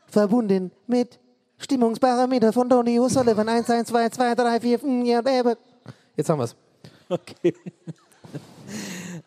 Verbunden 0.06 0.70
mit 0.86 1.18
Stimmungsparameter 1.58 2.52
von 2.52 2.68
Donny 2.68 2.98
O'Sullivan. 2.98 3.48
1, 3.48 3.68
1, 3.70 3.88
2, 3.88 4.08
2, 4.08 4.34
3, 4.34 4.60
4, 4.60 4.78
5, 4.78 5.06
ja, 5.06 5.20
Baby. 5.20 5.54
Jetzt 6.16 6.28
haben 6.30 6.38
wir's. 6.38 6.54
Okay. 7.08 7.54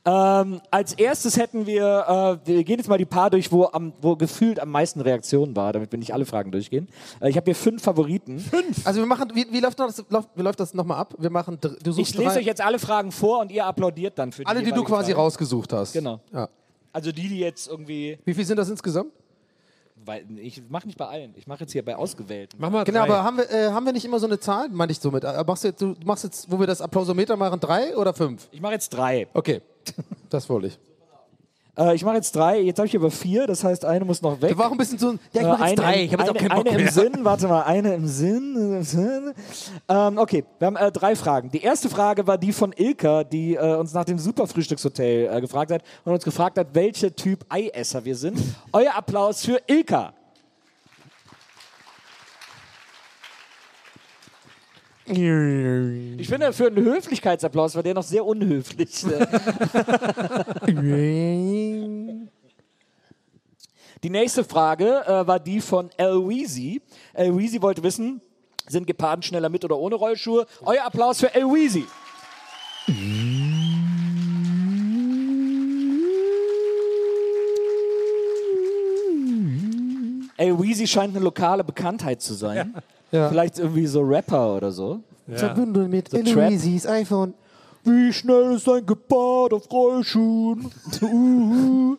Ähm, 0.05 0.61
als 0.69 0.93
erstes 0.93 1.37
hätten 1.37 1.65
wir, 1.65 2.39
äh, 2.43 2.47
wir 2.47 2.63
gehen 2.63 2.77
jetzt 2.77 2.87
mal 2.87 2.97
die 2.97 3.05
paar 3.05 3.29
durch, 3.31 3.51
wo, 3.51 3.65
am, 3.65 3.91
wo 4.01 4.15
gefühlt 4.15 4.59
am 4.59 4.69
meisten 4.69 5.01
Reaktionen 5.01 5.55
war, 5.55 5.73
damit 5.73 5.91
wir 5.91 5.97
nicht 5.97 6.13
alle 6.13 6.25
Fragen 6.25 6.51
durchgehen. 6.51 6.87
Äh, 7.19 7.29
ich 7.29 7.37
habe 7.37 7.45
hier 7.45 7.55
fünf 7.55 7.81
Favoriten. 7.81 8.43
Also 8.83 8.99
wir 8.99 9.07
machen, 9.07 9.31
wie, 9.33 9.47
wie 9.51 9.59
läuft 9.59 9.79
das, 9.79 10.03
läuft, 10.09 10.29
wie 10.35 10.41
läuft 10.43 10.59
das 10.59 10.73
nochmal 10.75 10.99
ab? 10.99 11.15
Wir 11.17 11.31
machen, 11.31 11.57
du 11.59 11.69
suchst 11.91 12.11
Ich 12.11 12.17
lese 12.17 12.31
drei, 12.33 12.39
euch 12.41 12.45
jetzt 12.45 12.61
alle 12.61 12.77
Fragen 12.77 13.11
vor 13.11 13.39
und 13.39 13.51
ihr 13.51 13.65
applaudiert 13.65 14.17
dann 14.19 14.31
für 14.31 14.43
die 14.43 14.47
alle, 14.47 14.61
die 14.61 14.71
du 14.71 14.83
quasi 14.83 15.11
Frage. 15.11 15.21
rausgesucht 15.23 15.73
hast. 15.73 15.93
Genau. 15.93 16.19
Ja. 16.31 16.49
Also 16.93 17.11
die, 17.11 17.27
die 17.27 17.39
jetzt 17.39 17.67
irgendwie, 17.67 18.19
Wie 18.25 18.33
viel 18.33 18.45
sind 18.45 18.57
das 18.57 18.69
insgesamt? 18.69 19.11
weil 20.07 20.23
ich 20.37 20.61
mache 20.69 20.85
nicht 20.85 20.99
bei 20.99 21.07
allen, 21.07 21.33
ich 21.35 21.47
mache 21.47 21.61
jetzt 21.61 21.71
hier 21.71 21.83
bei 21.83 21.95
ausgewählten. 21.95 22.57
Mach 22.59 22.69
mal 22.69 22.83
Genau, 22.83 22.99
drei. 23.05 23.13
aber 23.13 23.23
haben 23.23 23.37
wir, 23.37 23.49
äh, 23.49 23.71
haben 23.71 23.85
wir 23.87 23.91
nicht 23.93 24.05
immer 24.05 24.19
so 24.19 24.27
eine 24.27 24.39
Zahl? 24.39 24.69
Meinte 24.69 24.91
ich 24.91 24.99
somit. 24.99 25.23
Äh, 25.23 25.43
machst 25.47 25.63
du, 25.63 25.67
jetzt, 25.69 25.81
du 25.81 25.95
machst 26.05 26.23
jetzt, 26.23 26.51
wo 26.51 26.59
wir 26.59 26.67
das 26.67 26.79
Applausometer 26.79 27.35
machen, 27.35 27.59
drei 27.59 27.97
oder 27.97 28.13
fünf? 28.13 28.47
Ich 28.51 28.61
mache 28.61 28.73
jetzt 28.73 28.89
drei. 28.89 29.27
Okay, 29.33 29.61
das 30.29 30.49
wollte 30.49 30.67
ich. 30.67 30.79
Äh, 31.77 31.93
ich 31.93 32.05
mache 32.05 32.15
jetzt 32.15 32.33
drei, 32.33 32.61
jetzt 32.61 32.77
habe 32.77 32.87
ich 32.87 32.95
aber 32.95 33.11
vier, 33.11 33.47
das 33.47 33.63
heißt, 33.65 33.83
eine 33.83 34.05
muss 34.05 34.21
noch 34.21 34.41
weg. 34.41 34.51
Da 34.51 34.57
war 34.57 34.67
auch 34.67 34.71
ein 34.71 34.77
bisschen 34.77 34.97
so, 34.97 35.11
ja, 35.11 35.17
ich 35.33 35.41
Äh, 35.41 35.43
mach 35.43 35.59
jetzt 35.59 35.61
eine 35.61 35.75
drei, 35.75 35.93
im- 35.99 36.05
ich 36.05 36.13
habe 36.13 36.23
jetzt 36.23 36.29
auch 36.31 36.35
eine, 36.39 36.47
keinen 36.47 36.57
Bock 36.57 36.67
eine 36.67 36.77
im 36.77 36.83
mehr. 36.85 36.91
Sinn, 36.93 37.13
warte 37.23 37.47
mal, 37.49 37.61
eine 37.63 37.93
im 37.95 38.07
Sinn. 38.07 38.55
im 38.77 38.83
Sinn. 38.83 39.33
Ähm, 39.89 40.17
okay, 40.17 40.45
wir 40.57 40.67
haben 40.67 40.77
äh, 40.77 40.89
drei 40.91 41.17
Fragen. 41.17 41.51
Die 41.51 41.61
erste 41.61 41.89
Frage 41.89 42.25
war 42.27 42.37
die 42.37 42.53
von 42.53 42.71
Ilka, 42.77 43.25
die 43.25 43.55
äh, 43.55 43.75
uns 43.75 43.93
nach 43.93 44.05
dem 44.05 44.17
Superfrühstückshotel 44.19 45.27
äh, 45.29 45.41
gefragt 45.41 45.69
hat 45.71 45.81
und 46.05 46.13
uns 46.13 46.23
gefragt 46.23 46.57
hat, 46.57 46.67
welcher 46.73 47.13
Typ 47.13 47.45
Eiesser 47.49 48.05
wir 48.05 48.15
sind. 48.15 48.39
Euer 48.71 48.95
Applaus 48.95 49.43
für 49.43 49.59
Ilka. 49.67 50.13
Ich 55.07 56.27
finde, 56.27 56.51
für 56.51 56.67
einen 56.67 56.83
Höflichkeitsapplaus 56.83 57.75
war 57.75 57.83
der 57.83 57.93
noch 57.93 58.03
sehr 58.03 58.25
unhöflich. 58.25 59.05
Die 64.03 64.09
nächste 64.09 64.43
Frage 64.43 65.03
äh, 65.07 65.25
war 65.25 65.39
die 65.39 65.61
von 65.61 65.89
Elweezy. 65.97 66.81
Elweezy 67.13 67.61
wollte 67.61 67.81
wissen, 67.81 68.21
sind 68.67 68.85
Geparden 68.85 69.23
schneller 69.23 69.49
mit 69.49 69.65
oder 69.65 69.77
ohne 69.77 69.95
Rollschuhe? 69.95 70.45
Euer 70.61 70.85
Applaus 70.85 71.19
für 71.19 71.33
Elweezy. 80.37 80.61
Elweezy 80.61 80.87
scheint 80.87 81.15
eine 81.15 81.23
lokale 81.23 81.63
Bekanntheit 81.63 82.21
zu 82.21 82.33
sein. 82.33 82.73
Ja. 83.11 83.29
Vielleicht 83.29 83.59
irgendwie 83.59 83.85
so 83.87 84.01
Rapper 84.01 84.55
oder 84.57 84.71
so. 84.71 84.99
Verbunden 85.31 85.89
mit 85.89 86.09
So 86.09 86.17
Trap. 86.17 86.27
Eloise's 86.27 86.85
iPhone. 86.87 87.33
Wie 87.83 88.11
schnell 88.11 88.55
ist 88.55 88.67
ein 88.67 88.85
Gepard 88.85 89.53
auf 89.53 89.71
Rollschuhen? 89.71 90.71
Uh. 91.01 91.95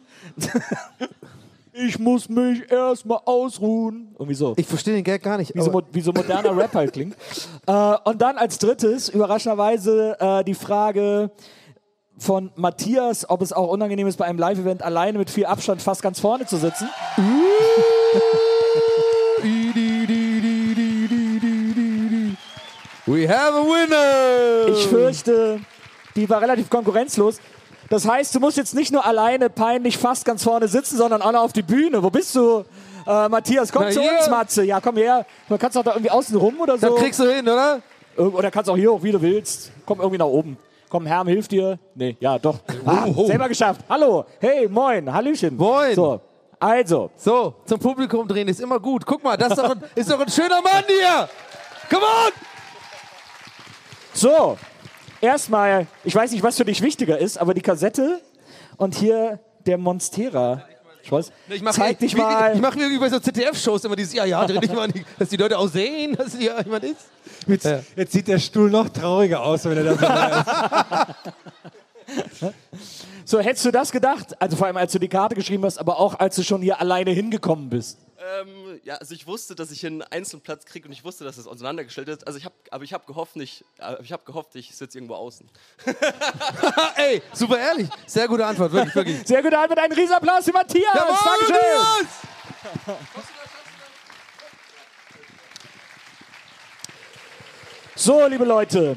ich 1.73 1.99
muss 1.99 2.29
mich 2.29 2.71
erstmal 2.71 3.21
ausruhen. 3.25 4.09
Irgendwie 4.15 4.35
so. 4.35 4.55
Ich 4.57 4.67
verstehe 4.67 4.95
den 4.95 5.05
Gag 5.05 5.23
gar 5.23 5.39
nicht. 5.39 5.55
wie 5.55 5.61
so, 5.61 5.71
mo- 5.71 5.83
wie 5.93 6.01
so 6.01 6.13
moderner 6.13 6.57
Rap 6.57 6.75
halt 6.75 6.93
klingt. 6.93 7.17
Äh, 7.69 7.97
und 8.05 8.23
dann 8.23 8.39
als 8.39 8.59
drittes, 8.59 9.09
überraschenderweise, 9.09 10.17
äh, 10.21 10.45
die 10.45 10.55
Frage 10.55 11.33
von 12.17 12.53
Matthias, 12.55 13.29
ob 13.29 13.43
es 13.43 13.53
auch 13.53 13.69
unangenehm 13.73 14.07
ist, 14.07 14.19
bei 14.19 14.25
einem 14.25 14.39
Live-Event 14.39 14.83
alleine 14.83 15.19
mit 15.19 15.31
viel 15.31 15.47
Abstand 15.47 15.83
fast 15.83 16.01
ganz 16.01 16.21
vorne 16.21 16.47
zu 16.47 16.59
sitzen. 16.59 16.89
We 23.07 23.29
have 23.29 23.55
a 23.55 23.63
winner! 23.63 24.69
Ich 24.77 24.87
fürchte, 24.89 25.61
die 26.15 26.29
war 26.29 26.41
relativ 26.41 26.69
konkurrenzlos. 26.69 27.39
Das 27.89 28.07
heißt, 28.07 28.35
du 28.35 28.41
musst 28.41 28.57
jetzt 28.57 28.75
nicht 28.75 28.93
nur 28.93 29.07
alleine 29.07 29.49
peinlich 29.49 29.97
fast 29.97 30.25
ganz 30.25 30.43
vorne 30.43 30.67
sitzen, 30.67 30.97
sondern 30.97 31.23
auch 31.23 31.31
noch 31.33 31.43
auf 31.43 31.53
die 31.53 31.63
Bühne. 31.63 32.03
Wo 32.03 32.11
bist 32.11 32.35
du? 32.35 32.65
Äh, 33.07 33.29
Matthias, 33.29 33.71
komm 33.73 33.85
Na, 33.85 33.91
zu 33.91 34.01
hier. 34.01 34.11
uns, 34.19 34.29
Matze. 34.29 34.65
Ja, 34.65 34.81
komm 34.81 34.97
her. 34.97 35.25
Du 35.49 35.57
kannst 35.57 35.77
doch 35.77 35.85
da 35.85 35.93
irgendwie 35.93 36.11
außen 36.11 36.37
rum 36.37 36.61
oder 36.61 36.77
so. 36.79 36.89
Das 36.89 36.97
kriegst 36.97 37.21
du 37.21 37.33
hin, 37.33 37.49
oder? 37.49 37.81
Oder 38.17 38.51
kannst 38.51 38.69
auch 38.69 38.77
hier 38.77 38.91
hoch, 38.91 39.03
wie 39.03 39.13
du 39.13 39.23
willst. 39.23 39.71
Komm 39.85 40.01
irgendwie 40.01 40.19
nach 40.19 40.27
oben. 40.27 40.57
Komm, 40.89 41.07
Herm 41.07 41.29
hilft 41.29 41.53
dir. 41.53 41.79
Nee, 41.95 42.17
ja, 42.19 42.39
doch. 42.39 42.59
Ah, 42.85 43.07
selber 43.27 43.49
geschafft. 43.49 43.83
Hallo. 43.89 44.25
Hey, 44.41 44.69
moin. 44.69 45.13
Hallöchen. 45.13 45.57
Moin. 45.57 45.95
So, 45.95 46.21
also. 46.61 47.11
So, 47.17 47.55
zum 47.65 47.79
Publikum 47.79 48.27
drehen 48.29 48.49
ist 48.49 48.61
immer 48.61 48.81
gut. 48.81 49.05
Guck 49.07 49.23
mal, 49.23 49.37
das 49.37 49.51
ist 49.51 49.59
doch 49.59 49.71
ein, 49.71 49.83
ist 49.95 50.11
doch 50.11 50.21
ein 50.21 50.29
schöner 50.31 50.61
Mann 50.63 50.85
hier! 50.87 51.29
Come 51.91 52.03
on! 52.03 52.33
So, 54.13 54.57
erstmal, 55.21 55.87
ich 56.05 56.15
weiß 56.15 56.31
nicht, 56.33 56.43
was 56.43 56.57
für 56.57 56.65
dich 56.65 56.81
wichtiger 56.83 57.19
ist, 57.19 57.39
aber 57.39 57.53
die 57.55 57.61
Kassette 57.61 58.21
und 58.77 58.95
hier 58.95 59.39
der 59.67 59.79
Monstera. 59.79 60.63
Ich 61.03 61.13
weiß, 61.13 61.31
Ich 61.51 61.63
mach, 61.63 61.73
zeig 61.73 61.99
dich 62.01 62.17
mal. 62.17 62.55
Ich 62.55 62.61
mache 62.61 62.79
wie 62.81 62.99
bei 62.99 63.09
so 63.09 63.21
ZDF-Shows 63.21 63.85
immer 63.85 63.95
dieses, 63.95 64.13
ja, 64.15 64.25
ja, 64.25 64.45
dreh 64.45 64.59
dich 64.59 64.73
mal, 64.73 64.89
dass 65.19 65.29
die 65.29 65.37
Leute 65.37 65.57
auch 65.57 65.69
sehen, 65.69 66.17
dass 66.17 66.35
hier 66.37 66.57
jemand 66.65 66.83
ist. 66.83 67.07
Jetzt, 67.47 67.65
Ja. 67.65 67.81
jetzt 67.95 68.13
sieht 68.13 68.27
der 68.27 68.41
Stuhl 68.41 68.71
noch 68.71 68.89
trauriger 68.89 69.43
aus, 69.43 69.65
wenn 69.67 69.77
er 69.77 69.95
da 69.95 71.07
so 71.07 71.13
so, 73.25 73.41
hättest 73.41 73.65
du 73.65 73.71
das 73.71 73.93
gedacht? 73.93 74.41
Also 74.41 74.57
vor 74.57 74.67
allem, 74.67 74.77
als 74.77 74.93
du 74.93 74.99
die 74.99 75.09
Karte 75.09 75.35
geschrieben 75.35 75.65
hast, 75.65 75.79
aber 75.79 75.99
auch 75.99 76.19
als 76.19 76.37
du 76.37 76.43
schon 76.43 76.63
hier 76.63 76.81
alleine 76.81 77.11
hingekommen 77.11 77.69
bist. 77.69 77.99
Ähm, 78.19 78.81
ja, 78.85 78.95
also 78.97 79.15
ich 79.15 79.27
wusste, 79.27 79.55
dass 79.55 79.71
ich 79.71 79.81
hier 79.81 79.91
einen 79.91 80.03
Einzelplatz 80.03 80.65
kriege 80.65 80.89
und 80.89 80.93
ich 80.93 81.05
wusste, 81.05 81.25
dass 81.25 81.37
es 81.37 81.47
auseinandergestellt 81.47 82.09
ist. 82.09 82.27
Also 82.27 82.39
ich 82.39 82.45
habe, 82.45 82.55
aber 82.71 82.85
ich 82.85 82.93
habe 82.93 83.05
gehofft, 83.07 83.37
nicht, 83.37 83.65
äh, 83.79 84.03
ich 84.03 84.13
habe 84.13 84.25
gehofft, 84.25 84.55
ich 84.57 84.75
sitze 84.75 84.99
irgendwo 84.99 85.15
außen. 85.15 85.49
Ey, 86.97 87.23
super 87.33 87.59
ehrlich. 87.59 87.89
Sehr 88.07 88.27
gute 88.27 88.45
Antwort, 88.45 88.73
wirklich, 88.73 88.95
wirklich. 88.95 89.27
Sehr 89.27 89.43
gut, 89.43 89.55
Albert, 89.55 89.79
einen 89.79 89.93
Riesenapplaus 89.93 90.45
für 90.45 90.53
Matthias. 90.53 90.95
Jawohl, 90.95 91.17
Dankeschön. 91.25 91.57
Matthias! 92.87 93.07
So, 97.95 98.27
liebe 98.27 98.45
Leute, 98.45 98.97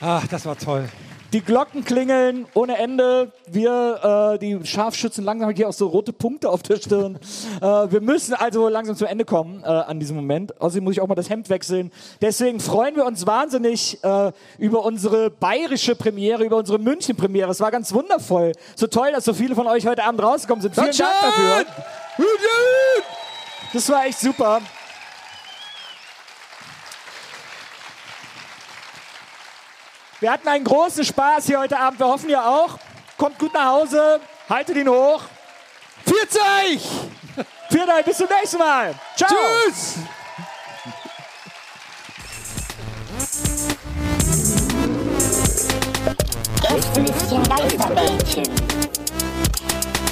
Ach, 0.00 0.26
das 0.28 0.46
war 0.46 0.56
toll. 0.56 0.88
Die 1.32 1.42
Glocken 1.42 1.84
klingeln 1.84 2.46
ohne 2.54 2.78
Ende. 2.78 3.32
Wir, 3.46 4.34
äh, 4.34 4.38
die 4.38 4.64
Scharfschützen, 4.64 5.24
langsam 5.24 5.48
haben 5.48 5.56
hier 5.56 5.68
auch 5.68 5.74
so 5.74 5.86
rote 5.88 6.12
Punkte 6.12 6.48
auf 6.48 6.62
der 6.62 6.76
Stirn. 6.76 7.18
äh, 7.60 7.64
wir 7.64 8.00
müssen 8.00 8.34
also 8.34 8.68
langsam 8.68 8.96
zum 8.96 9.06
Ende 9.06 9.24
kommen 9.24 9.62
äh, 9.62 9.66
an 9.66 10.00
diesem 10.00 10.16
Moment. 10.16 10.60
Außerdem 10.60 10.84
muss 10.84 10.94
ich 10.94 11.00
auch 11.00 11.06
mal 11.06 11.14
das 11.14 11.28
Hemd 11.28 11.50
wechseln. 11.50 11.92
Deswegen 12.22 12.60
freuen 12.60 12.96
wir 12.96 13.04
uns 13.04 13.26
wahnsinnig 13.26 14.02
äh, 14.02 14.32
über 14.58 14.84
unsere 14.84 15.30
bayerische 15.30 15.94
Premiere, 15.94 16.44
über 16.44 16.56
unsere 16.56 16.78
München-Premiere. 16.78 17.50
Es 17.50 17.60
war 17.60 17.70
ganz 17.70 17.92
wundervoll. 17.92 18.52
So 18.74 18.86
toll, 18.86 19.12
dass 19.12 19.24
so 19.24 19.34
viele 19.34 19.54
von 19.54 19.66
euch 19.66 19.86
heute 19.86 20.04
Abend 20.04 20.22
rausgekommen 20.22 20.62
sind. 20.62 20.74
Vielen 20.74 20.96
Dank 20.96 21.12
dafür. 21.20 21.66
Das 23.72 23.88
war 23.90 24.06
echt 24.06 24.18
super. 24.18 24.60
Wir 30.20 30.32
hatten 30.32 30.48
einen 30.48 30.64
großen 30.64 31.04
Spaß 31.04 31.46
hier 31.46 31.60
heute 31.60 31.78
Abend. 31.78 32.00
Wir 32.00 32.06
hoffen 32.06 32.28
ihr 32.28 32.44
auch. 32.44 32.78
Kommt 33.16 33.38
gut 33.38 33.54
nach 33.54 33.66
Hause. 33.66 34.20
Haltet 34.48 34.76
ihn 34.76 34.88
hoch. 34.88 35.22
Pfiat 36.04 36.72
euch! 36.72 36.82
Vielen 37.70 37.86
Dank, 37.86 38.04
bis 38.04 38.16
zum 38.16 38.26
nächsten 38.28 38.58
Mal. 38.58 38.94
Ciao. 39.16 39.28
Tschüss! 39.66 39.98
Gästelistchen 46.62 47.42
Geisterbällchen. 47.44 48.44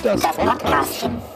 Das 0.02 0.20
Podcastchen. 0.20 1.35